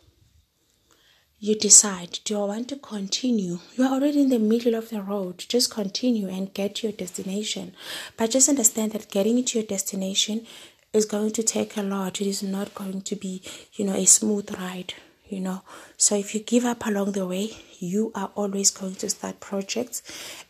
you 1.38 1.54
decide 1.54 2.20
do 2.24 2.40
I 2.40 2.46
want 2.46 2.68
to 2.70 2.76
continue? 2.76 3.58
You 3.76 3.84
are 3.84 3.92
already 3.92 4.22
in 4.22 4.30
the 4.30 4.38
middle 4.38 4.74
of 4.74 4.88
the 4.88 5.02
road. 5.02 5.44
Just 5.46 5.70
continue 5.70 6.26
and 6.28 6.52
get 6.52 6.76
to 6.76 6.88
your 6.88 6.96
destination. 6.96 7.74
But 8.16 8.30
just 8.30 8.48
understand 8.48 8.92
that 8.92 9.10
getting 9.10 9.44
to 9.44 9.58
your 9.58 9.66
destination 9.66 10.46
is 10.94 11.04
going 11.04 11.32
to 11.32 11.42
take 11.42 11.76
a 11.76 11.82
lot. 11.82 12.20
It 12.20 12.26
is 12.26 12.42
not 12.42 12.74
going 12.74 13.02
to 13.02 13.14
be, 13.14 13.42
you 13.74 13.84
know, 13.84 13.94
a 13.94 14.06
smooth 14.06 14.50
ride, 14.58 14.94
you 15.28 15.40
know. 15.40 15.62
So 15.96 16.16
if 16.16 16.34
you 16.34 16.40
give 16.40 16.64
up 16.64 16.86
along 16.86 17.12
the 17.12 17.26
way, 17.26 17.50
you 17.78 18.12
are 18.14 18.30
always 18.34 18.70
going 18.70 18.94
to 18.96 19.10
start 19.10 19.40
projects 19.40 20.02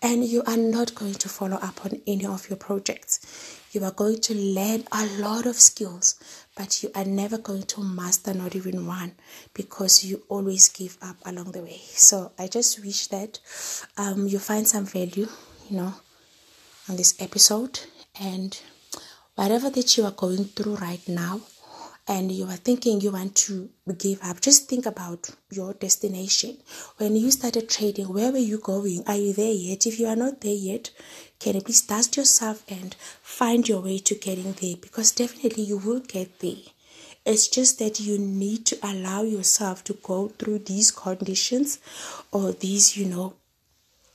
and 0.03 0.25
you 0.25 0.43
are 0.47 0.57
not 0.57 0.95
going 0.95 1.15
to 1.15 1.29
follow 1.29 1.57
up 1.57 1.85
on 1.85 2.01
any 2.07 2.27
of 2.27 2.49
your 2.49 2.57
projects. 2.57 3.61
You 3.73 3.83
are 3.85 3.91
going 3.91 4.21
to 4.21 4.35
learn 4.35 4.85
a 4.93 5.07
lot 5.21 5.47
of 5.47 5.57
skills, 5.57 6.15
but 6.57 6.83
you 6.83 6.91
are 6.95 7.05
never 7.05 7.39
going 7.39 7.65
to 7.65 7.83
master 7.83 8.33
not 8.33 8.55
even 8.55 8.87
one 8.87 9.13
because 9.53 10.05
you 10.05 10.23
always 10.29 10.69
give 10.69 10.97
up 11.03 11.17
along 11.25 11.53
the 11.53 11.63
way. 11.63 11.81
So 11.83 12.33
I 12.39 12.47
just 12.47 12.85
wish 12.85 13.09
that 13.09 13.41
um, 13.97 14.27
you 14.27 14.39
find 14.39 14.67
some 14.67 14.85
value, 14.85 15.29
you 15.69 15.77
know, 15.77 15.95
on 16.89 16.97
this 16.97 17.21
episode 17.21 17.81
and 18.21 18.61
whatever 19.35 19.71
that 19.71 19.97
you 19.97 20.05
are 20.05 20.13
going 20.13 20.45
through 20.45 20.77
right 20.77 21.07
now 21.09 21.41
and 22.07 22.31
you 22.31 22.45
are 22.47 22.57
thinking 22.57 23.01
you 23.01 23.13
want 23.13 23.35
to 23.35 23.71
give 23.99 24.23
up, 24.23 24.41
just 24.41 24.69
think 24.69 24.85
about 24.85 25.31
your 25.51 25.73
destination. 25.73 26.59
When 26.99 27.17
you 27.17 27.31
started 27.31 27.69
trading, 27.71 28.13
where 28.13 28.31
were 28.31 28.39
you 28.39 28.59
going? 28.59 29.05
Are 29.07 29.17
you 29.17 29.33
there 29.33 29.53
yet? 29.53 29.87
If 29.87 29.99
you 29.99 30.07
are 30.07 30.17
not 30.17 30.43
there 30.43 30.55
yet, 30.55 30.91
can 31.39 31.55
you 31.55 31.63
please 31.63 31.83
dust 31.83 32.17
yourself 32.17 32.63
and 32.69 32.95
find 33.23 33.67
your 33.69 33.81
way 33.81 33.99
to 33.99 34.15
getting 34.15 34.53
there? 34.53 34.77
Because 34.77 35.13
definitely 35.13 35.63
you 35.63 35.79
will 35.79 36.01
get 36.01 36.41
there. 36.41 36.65
It's 37.25 37.49
just 37.49 37.79
that 37.79 38.01
you 38.01 38.19
need 38.19 38.67
to 38.67 38.79
allow 38.83 39.23
yourself 39.23 39.83
to 39.85 39.95
go 39.95 40.29
through 40.29 40.59
these 40.59 40.91
conditions 40.91 41.79
or 42.31 42.53
these, 42.53 42.99
you 42.99 43.07
know, 43.07 43.35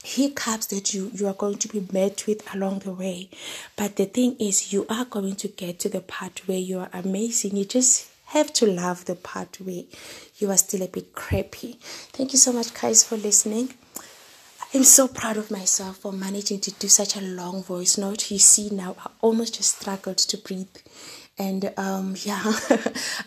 hiccups 0.04 0.68
that 0.68 0.94
you 0.94 1.12
you 1.14 1.28
are 1.28 1.34
going 1.34 1.58
to 1.58 1.68
be 1.68 1.86
met 1.92 2.26
with 2.26 2.54
along 2.54 2.80
the 2.80 2.92
way. 2.92 3.30
But 3.76 3.96
the 3.96 4.06
thing 4.06 4.36
is 4.40 4.72
you 4.74 4.86
are 4.90 5.06
going 5.06 5.36
to 5.38 5.48
get 5.48 5.80
to 5.80 5.90
the 5.90 6.02
part 6.02 6.48
where 6.48 6.58
you 6.58 6.80
are 6.80 6.90
amazing. 6.94 7.56
You 7.56 7.66
just 7.66 8.10
have 8.28 8.54
to 8.54 8.66
love 8.66 9.06
the 9.06 9.16
part 9.16 9.58
where 9.60 9.84
you 10.38 10.52
are 10.52 10.58
still 10.58 10.84
a 10.84 10.88
bit 10.88 11.14
crappy. 11.14 11.78
Thank 12.14 12.32
you 12.32 12.40
so 12.40 12.54
much 12.54 12.74
guys 12.74 13.04
for 13.04 13.18
listening. 13.18 13.74
I'm 14.72 14.84
so 14.84 15.08
proud 15.08 15.38
of 15.38 15.50
myself 15.50 15.98
for 15.98 16.12
managing 16.12 16.60
to 16.62 16.72
do 16.72 16.88
such 16.88 17.16
a 17.16 17.22
long 17.22 17.64
voice 17.64 17.98
note. 17.98 18.30
You 18.30 18.38
see 18.38 18.70
now 18.70 18.96
I 19.04 19.10
almost 19.22 19.56
just 19.56 19.80
struggled 19.80 20.20
to 20.20 20.38
breathe 20.38 20.68
and 21.40 21.74
um 21.78 22.16
yeah 22.24 22.44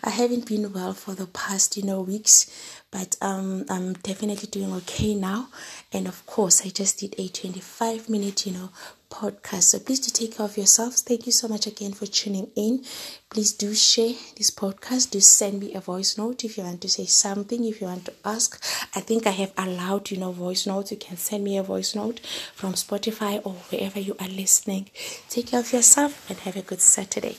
i 0.03 0.09
haven't 0.09 0.47
been 0.47 0.71
well 0.71 0.93
for 0.93 1.13
the 1.15 1.27
past 1.27 1.75
you 1.75 1.83
know 1.83 2.01
weeks 2.01 2.79
but 2.91 3.17
um 3.21 3.65
i'm 3.69 3.93
definitely 3.93 4.47
doing 4.47 4.71
okay 4.71 5.15
now. 5.15 5.49
And 5.91 6.07
of 6.07 6.25
course 6.25 6.65
i 6.65 6.69
just 6.69 6.99
did 6.99 7.15
a 7.17 7.27
25 7.27 8.07
minute 8.09 8.45
you 8.45 8.53
know 8.53 8.69
podcast. 9.09 9.63
So 9.63 9.79
please 9.79 9.99
do 9.99 10.09
take 10.09 10.37
care 10.37 10.45
of 10.45 10.57
yourselves. 10.57 11.03
Thank 11.03 11.27
you 11.27 11.31
so 11.31 11.47
much 11.47 11.67
again 11.67 11.93
for 11.93 12.07
tuning 12.07 12.49
in. 12.55 12.83
Please 13.29 13.53
do 13.53 13.75
share 13.75 14.13
this 14.37 14.49
podcast. 14.49 15.11
Do 15.11 15.19
send 15.19 15.59
me 15.59 15.75
a 15.75 15.79
voice 15.79 16.17
note 16.17 16.43
if 16.43 16.57
you 16.57 16.63
want 16.63 16.81
to 16.81 16.89
say 16.89 17.05
something 17.05 17.63
if 17.63 17.79
you 17.79 17.87
want 17.87 18.05
to 18.05 18.13
ask. 18.25 18.61
I 18.95 19.01
think 19.01 19.27
i 19.27 19.31
have 19.31 19.53
allowed 19.57 20.09
you 20.11 20.17
know 20.17 20.31
voice 20.31 20.65
notes. 20.65 20.91
You 20.91 20.97
can 20.97 21.17
send 21.17 21.43
me 21.43 21.57
a 21.57 21.63
voice 21.63 21.95
note 21.95 22.19
from 22.55 22.73
spotify 22.73 23.39
or 23.43 23.53
wherever 23.69 23.99
you 23.99 24.15
are 24.19 24.29
listening. 24.29 24.89
Take 25.29 25.47
care 25.47 25.59
of 25.59 25.71
yourself 25.73 26.29
and 26.29 26.39
have 26.39 26.55
a 26.55 26.61
good 26.61 26.81
saturday 26.81 27.37